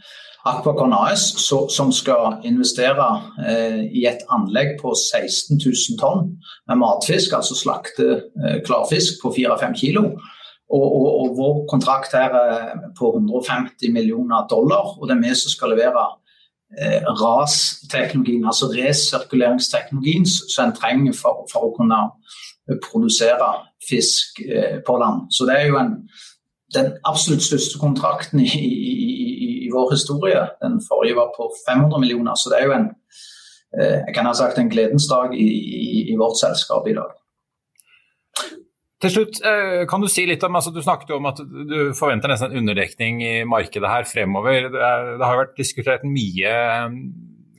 Aquacon 0.44 0.92
AS, 0.92 1.22
som 1.72 1.92
skal 1.92 2.42
investere 2.44 3.04
eh, 3.48 3.84
i 3.96 4.04
et 4.08 4.24
anlegg 4.32 4.74
på 4.80 4.92
16 4.92 5.56
000 5.56 6.00
tonn 6.00 6.34
med 6.68 6.80
matfisk, 6.80 7.32
altså 7.32 7.56
slakte 7.56 8.08
eh, 8.44 8.58
klarfisk 8.66 9.22
på 9.22 9.32
4-5 9.32 9.78
kilo. 9.80 10.04
Og, 10.74 10.84
og, 10.84 11.08
og, 11.20 11.30
vår 11.38 11.56
kontrakt 11.70 12.12
her 12.16 12.32
er 12.32 12.76
på 12.98 13.12
150 13.16 13.92
millioner 13.92 14.44
dollar, 14.50 14.96
og 14.98 15.08
det 15.08 15.16
er 15.16 15.24
vi 15.24 15.32
som 15.36 15.52
skal 15.52 15.72
levere 15.72 16.04
eh, 16.76 17.00
RAS-teknologien, 17.08 18.44
altså 18.44 18.68
resirkuleringsteknologien 18.72 20.28
som 20.28 20.68
en 20.68 20.76
trenger 20.76 21.16
for, 21.16 21.44
for, 21.52 21.70
å 21.70 21.76
kunne 21.76 22.00
produsere 22.84 23.50
fisk 23.88 24.40
eh, 24.40 24.78
på 24.86 24.96
land. 24.98 25.26
Så 25.30 25.46
det 25.48 25.58
er 25.58 25.66
jo 25.68 25.80
en, 25.80 25.92
den 26.74 26.92
absolutt 27.04 27.44
største 27.44 27.78
kontrakten 27.78 28.40
i, 28.40 28.48
i, 28.48 29.58
i, 29.66 29.70
vår 29.74 29.92
historie. 29.92 30.46
Den 30.62 30.80
forrige 30.88 31.18
var 31.18 31.34
på 31.36 31.50
500 31.68 32.00
millioner, 32.00 32.34
så 32.38 32.52
det 32.52 32.60
er 32.60 32.70
jo 32.70 32.78
en 32.78 32.88
eh, 33.76 33.98
jeg 34.06 34.14
kan 34.16 34.30
ha 34.30 34.34
sagt 34.38 34.58
en 34.58 34.72
gledens 34.72 35.08
dag 35.10 35.34
i, 35.36 35.50
i 36.12 36.16
vårt 36.20 36.40
selskap 36.40 36.88
i 36.88 36.96
dag. 36.96 37.12
Til 39.04 39.12
slutt, 39.12 39.40
eh, 39.44 39.84
kan 39.90 40.00
Du 40.00 40.08
si 40.08 40.24
litt 40.24 40.44
om, 40.46 40.56
altså 40.56 40.72
du 40.72 40.80
snakket 40.82 41.10
jo 41.12 41.18
om 41.20 41.28
at 41.28 41.42
du 41.44 41.92
forventer 41.98 42.30
nesten 42.32 42.52
en 42.52 42.62
underdekning 42.62 43.20
i 43.22 43.34
markedet 43.44 43.90
her 43.90 44.08
fremover. 44.08 44.70
Det, 44.72 44.80
er, 44.80 45.16
det 45.20 45.28
har 45.28 45.40
vært 45.42 45.58
diskutert 45.60 46.06
mye 46.08 46.54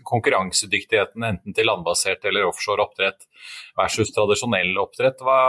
konkurransedyktigheten 0.06 1.26
enten 1.28 1.56
til 1.56 1.70
landbasert 1.70 2.26
eller 2.30 2.48
offshore 2.50 2.86
oppdrett 2.86 3.28
versus 3.78 4.14
tradisjonell 4.16 4.74
oppdrett. 4.82 5.22
Hva, 5.26 5.40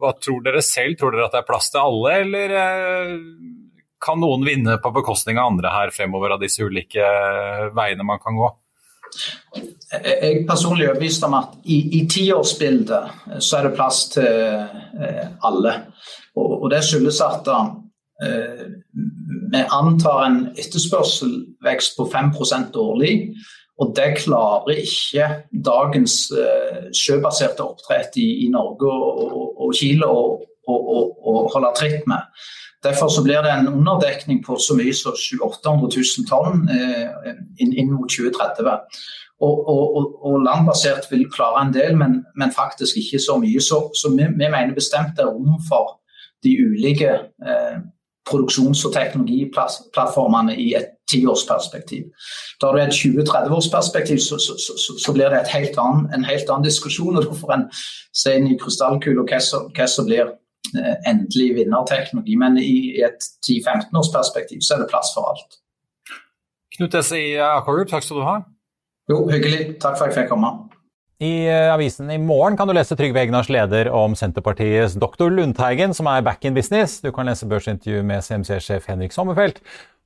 hva, 0.00 0.14
tror 0.22 0.42
dere 0.46 0.62
selv? 0.64 0.98
Tror 1.00 1.14
dere 1.14 1.28
at 1.28 1.36
det 1.36 1.42
er 1.42 1.48
plass 1.48 1.70
til 1.74 1.82
alle, 1.82 2.16
eller 2.24 2.58
eh, 2.62 3.14
kan 4.04 4.20
noen 4.20 4.44
vinne 4.46 4.78
på 4.82 4.92
bekostning 4.94 5.40
av 5.40 5.52
andre 5.52 5.72
her 5.72 5.94
fremover 5.94 6.36
av 6.36 6.42
disse 6.42 6.64
ulike 6.64 7.08
veiene 7.76 8.06
man 8.06 8.22
kan 8.22 8.36
gå? 8.38 8.50
Jeg 9.94 10.14
er 10.26 10.46
personlig 10.48 10.88
overbevist 10.88 11.24
om 11.26 11.36
at 11.38 11.54
i, 11.70 11.76
i 12.00 12.02
tiårsbildet 12.10 13.38
så 13.38 13.58
er 13.60 13.68
det 13.68 13.76
plass 13.76 14.00
til 14.16 14.26
eh, 14.26 15.26
alle. 15.46 15.74
Og, 16.34 16.64
og 16.64 16.70
det 16.72 16.82
skyldes 16.86 17.20
at 17.22 17.50
eh, 17.52 18.64
vi 19.54 19.62
antar 19.62 20.24
en 20.26 20.40
etterspørselvekst 20.54 21.94
på 21.98 22.08
5% 22.10 22.80
årlig. 22.80 23.14
Og 23.82 23.94
det 23.96 24.10
klarer 24.20 24.82
ikke 24.84 25.28
dagens 25.66 26.28
eh, 26.30 26.90
sjøbaserte 26.94 27.64
oppdrett 27.64 28.14
i, 28.22 28.28
i 28.46 28.50
Norge 28.52 28.90
og, 28.90 29.72
Chile 29.74 30.06
å 30.06 31.32
holde 31.50 31.72
tritt 31.76 32.06
med. 32.06 32.22
Derfor 32.84 33.08
så 33.08 33.22
blir 33.24 33.42
det 33.42 33.50
en 33.50 33.68
underdekning 33.68 34.42
på 34.44 34.58
så 34.60 34.76
mye 34.76 34.92
som 34.94 35.16
800 35.16 35.88
000 35.96 36.26
tonn 36.28 36.68
eh, 36.70 37.32
inn, 37.58 37.72
inn, 37.72 37.92
mot 37.92 38.10
2030. 38.10 38.68
Og, 39.44 39.68
og, 39.68 40.12
og, 40.22 40.36
landbasert 40.44 41.08
vil 41.10 41.24
klare 41.32 41.64
en 41.64 41.72
del, 41.74 41.96
men, 41.98 42.20
men 42.36 42.52
faktisk 42.54 43.00
ikke 43.00 43.20
så 43.24 43.38
mye. 43.40 43.60
Så, 43.60 43.80
så 43.96 44.12
vi, 44.12 44.28
vi, 44.28 44.46
mener 44.52 44.76
bestemt 44.76 45.16
det 45.16 45.24
er 45.24 45.32
rom 45.32 45.58
for 45.68 45.98
de 46.44 46.54
ulike 46.60 47.16
eh, 47.24 47.80
produksjons- 48.28 48.84
og 48.86 48.94
teknologiplattformene 48.94 50.56
i 50.56 50.74
et 50.78 50.94
tiårsperspektiv. 51.10 52.04
Da 52.62 52.70
du 52.72 52.78
et 52.80 52.96
20-30-årsperspektiv, 52.96 54.18
så, 54.18 54.38
så, 54.38 54.56
så, 54.58 54.96
så, 55.04 55.12
blir 55.12 55.28
det 55.28 55.44
helt 55.52 55.78
annen, 55.78 56.08
en 56.14 56.24
helt 56.24 56.48
annen 56.50 56.64
diskusjon. 56.64 57.16
og 57.16 57.24
Da 57.24 57.36
får 57.40 57.52
en 57.56 57.66
se 58.12 58.36
inn 58.38 58.48
i 58.48 58.58
krystallkula 58.60 59.26
hva, 59.28 59.40
hva 59.76 59.88
som 59.90 60.08
blir 60.08 60.24
eh, 60.78 60.96
endelig 61.10 61.50
vinnerteknologi. 61.60 62.38
Men 62.40 62.58
i, 62.58 62.72
i 62.96 63.04
et 63.04 63.28
10-15-årsperspektiv 63.46 64.64
så 64.64 64.78
er 64.78 64.84
det 64.84 64.90
plass 64.92 65.12
for 65.16 65.28
alt. 65.32 65.60
Knut 66.78 66.94
Esse 66.98 67.20
i 67.20 67.34
Aquagroup, 67.38 67.92
takk 67.92 68.06
skal 68.06 68.22
du 68.22 68.26
ha. 68.26 68.38
Jo, 69.10 69.26
hyggelig. 69.28 69.76
Takk 69.82 69.98
for 69.98 70.06
at 70.06 70.14
jeg 70.14 70.24
fikk 70.24 70.32
komme. 70.32 70.56
I 71.24 71.46
eh, 71.48 71.72
avisen 71.72 72.10
i 72.10 72.18
morgen 72.18 72.56
kan 72.58 72.68
du 72.68 72.74
lese 72.76 72.96
Trygve 72.98 73.20
Egnars 73.22 73.48
leder 73.52 73.88
om 73.94 74.14
Senterpartiets 74.18 74.94
doktor 75.00 75.30
Lundteigen, 75.32 75.94
som 75.96 76.06
er 76.10 76.24
back 76.26 76.44
in 76.44 76.56
business. 76.56 77.00
Du 77.00 77.12
kan 77.14 77.26
lese 77.28 77.46
børsintervju 77.48 78.02
med 78.04 78.24
CMC-sjef 78.26 78.88
Henrik 78.90 79.12
Sommerfelt, 79.14 79.60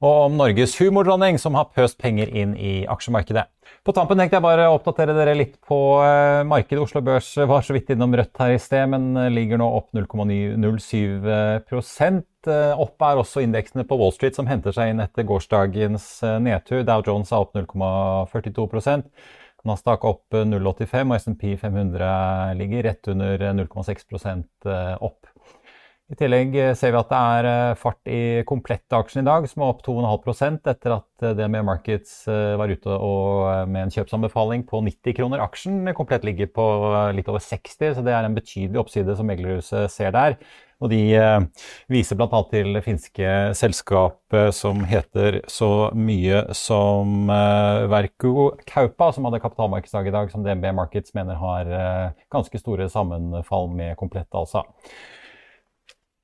og 0.04 0.16
om 0.28 0.36
Norges 0.38 0.76
humordronning, 0.78 1.38
som 1.40 1.54
har 1.58 1.72
pøst 1.74 1.98
penger 1.98 2.28
inn 2.30 2.52
i 2.54 2.86
aksjemarkedet. 2.92 3.44
På 3.86 3.92
tampen 3.96 4.18
tenkte 4.20 4.36
jeg 4.36 4.44
bare 4.44 4.68
å 4.68 4.76
oppdatere 4.76 5.16
dere 5.16 5.40
litt 5.40 5.56
på 5.66 5.78
eh, 6.04 6.44
markedet. 6.46 6.82
Oslo 6.84 7.00
Børs 7.08 7.30
var 7.50 7.62
så 7.66 7.74
vidt 7.74 7.90
innom 7.94 8.14
rødt 8.14 8.42
her 8.44 8.52
i 8.54 8.62
sted, 8.62 8.84
men 8.92 9.02
eh, 9.16 9.32
ligger 9.32 9.58
nå 9.62 9.68
opp 9.80 9.88
0,07% 9.96 12.24
Opp 12.48 13.02
er 13.04 13.18
også 13.18 13.42
indeksene 13.42 13.82
på 13.84 13.96
Wall 13.98 14.12
Street, 14.14 14.36
som 14.38 14.46
henter 14.48 14.72
seg 14.72 14.92
inn 14.92 15.02
etter 15.02 15.26
gårsdagens 15.26 16.04
nedtur. 16.40 16.84
Dow 16.86 17.02
Jones 17.04 17.32
er 17.34 17.42
opp 17.42 17.52
0,42 17.58 18.68
Nasdaq 19.66 20.04
opp 20.06 20.36
0,85 20.36 21.10
og 21.10 21.18
SMP 21.18 21.48
500 21.58 22.54
ligger 22.58 22.86
rett 22.86 23.10
under 23.10 23.42
0,6 23.58 24.04
eh, 24.22 24.94
opp. 25.02 25.26
I 26.08 26.16
tillegg 26.16 26.54
eh, 26.56 26.74
ser 26.78 26.94
vi 26.94 27.00
at 27.00 27.10
det 27.10 27.18
er 27.18 27.48
eh, 27.50 27.78
fart 27.80 28.12
i 28.12 28.20
komplettaksjen 28.48 29.24
i 29.24 29.26
dag, 29.26 29.48
som 29.50 29.64
er 29.64 29.72
opp 29.72 29.82
2,5 29.84 30.60
etter 30.72 30.94
at 30.94 31.26
DNB 31.40 31.58
Markets 31.66 32.22
var 32.28 32.70
ute 32.70 33.00
med 33.66 33.82
en 33.82 33.92
kjøpsanbefaling 33.96 34.62
på 34.68 34.80
90 34.86 35.18
kroner 35.18 35.42
aksjen. 35.42 35.82
Komplett 35.98 36.24
ligger 36.28 36.48
på 36.54 36.68
litt 37.16 37.28
over 37.28 37.42
60, 37.42 37.98
så 37.98 38.06
det 38.06 38.14
er 38.14 38.28
en 38.28 38.38
betydelig 38.38 38.80
oppside 38.84 39.18
som 39.18 39.28
meglerhuset 39.28 39.90
ser 39.92 40.14
der. 40.14 40.38
Og 40.78 40.92
de 40.92 41.00
eh, 41.18 41.64
viser 41.90 42.18
bl.a. 42.18 42.40
til 42.52 42.76
det 42.76 42.84
finske 42.86 43.32
selskapet 43.58 44.54
som 44.54 44.84
heter 44.86 45.40
så 45.50 45.90
mye 45.96 46.44
som 46.54 47.26
Verku 47.26 48.28
Verko 48.28 48.34
Kaupa, 48.68 49.10
som 49.12 49.26
hadde 49.26 49.42
kapitalmarkedsdag 49.42 50.08
i 50.08 50.14
dag, 50.14 50.30
som 50.30 50.46
DNB 50.46 50.70
Markets 50.78 51.14
mener 51.18 51.38
har 51.40 51.72
eh, 51.74 52.26
ganske 52.30 52.62
store 52.62 52.88
sammenfall 52.92 53.72
med 53.74 53.96
Komplett, 53.98 54.30
altså. 54.32 54.62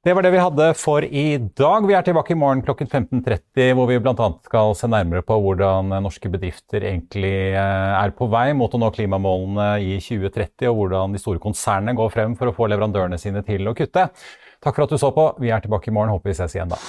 Det 0.05 0.13
var 0.13 0.21
det 0.21 0.35
vi 0.35 0.41
hadde 0.43 0.65
for 0.77 1.01
i 1.01 1.39
dag. 1.57 1.87
Vi 1.89 1.95
er 1.97 2.05
tilbake 2.05 2.35
i 2.35 2.37
morgen 2.37 2.61
klokken 2.63 2.91
15.30, 2.91 3.71
hvor 3.73 3.89
vi 3.89 3.97
bl.a. 4.05 4.27
skal 4.45 4.75
se 4.77 4.91
nærmere 4.93 5.25
på 5.25 5.39
hvordan 5.41 5.95
norske 6.05 6.29
bedrifter 6.29 6.85
egentlig 6.85 7.57
er 7.57 8.13
på 8.13 8.29
vei 8.29 8.51
mot 8.53 8.69
å 8.69 8.83
nå 8.83 8.91
klimamålene 8.93 9.71
i 9.81 9.97
2030, 10.05 10.69
og 10.69 10.77
hvordan 10.77 11.17
de 11.17 11.23
store 11.23 11.41
konsernene 11.41 11.97
går 11.97 12.13
frem 12.13 12.37
for 12.37 12.53
å 12.53 12.55
få 12.55 12.69
leverandørene 12.69 13.17
sine 13.19 13.41
til 13.49 13.65
å 13.65 13.73
kutte. 13.79 14.11
Takk 14.65 14.79
for 14.79 14.87
at 14.87 14.95
du 14.95 14.99
så 14.99 15.13
på. 15.13 15.29
Vi 15.45 15.53
er 15.53 15.61
tilbake 15.61 15.93
i 15.93 15.95
morgen. 15.95 16.15
Håper 16.15 16.33
vi 16.33 16.39
ses 16.39 16.57
igjen 16.57 16.73
da. 16.73 16.81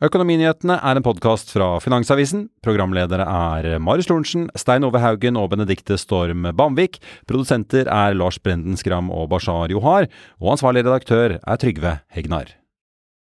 Økonominyhetene 0.00 0.78
er 0.80 0.96
en 0.96 1.04
podkast 1.04 1.50
fra 1.52 1.74
Finansavisen. 1.84 2.46
Programledere 2.64 3.26
er 3.28 3.74
Marius 3.84 4.08
Lorentzen, 4.08 4.46
Stein 4.56 4.86
Ove 4.88 5.02
Haugen 5.02 5.36
og 5.36 5.50
Benedikte 5.52 5.98
Storm 6.00 6.48
Bamvik. 6.56 6.96
Produsenter 7.28 7.84
er 7.84 8.16
Lars 8.16 8.40
Brenden 8.40 8.80
Skram 8.80 9.12
og 9.12 9.28
Bashar 9.34 9.68
Johar. 9.68 10.08
Og 10.40 10.54
ansvarlig 10.56 10.86
redaktør 10.88 11.36
er 11.36 11.60
Trygve 11.60 11.98
Hegnar. 12.16 12.59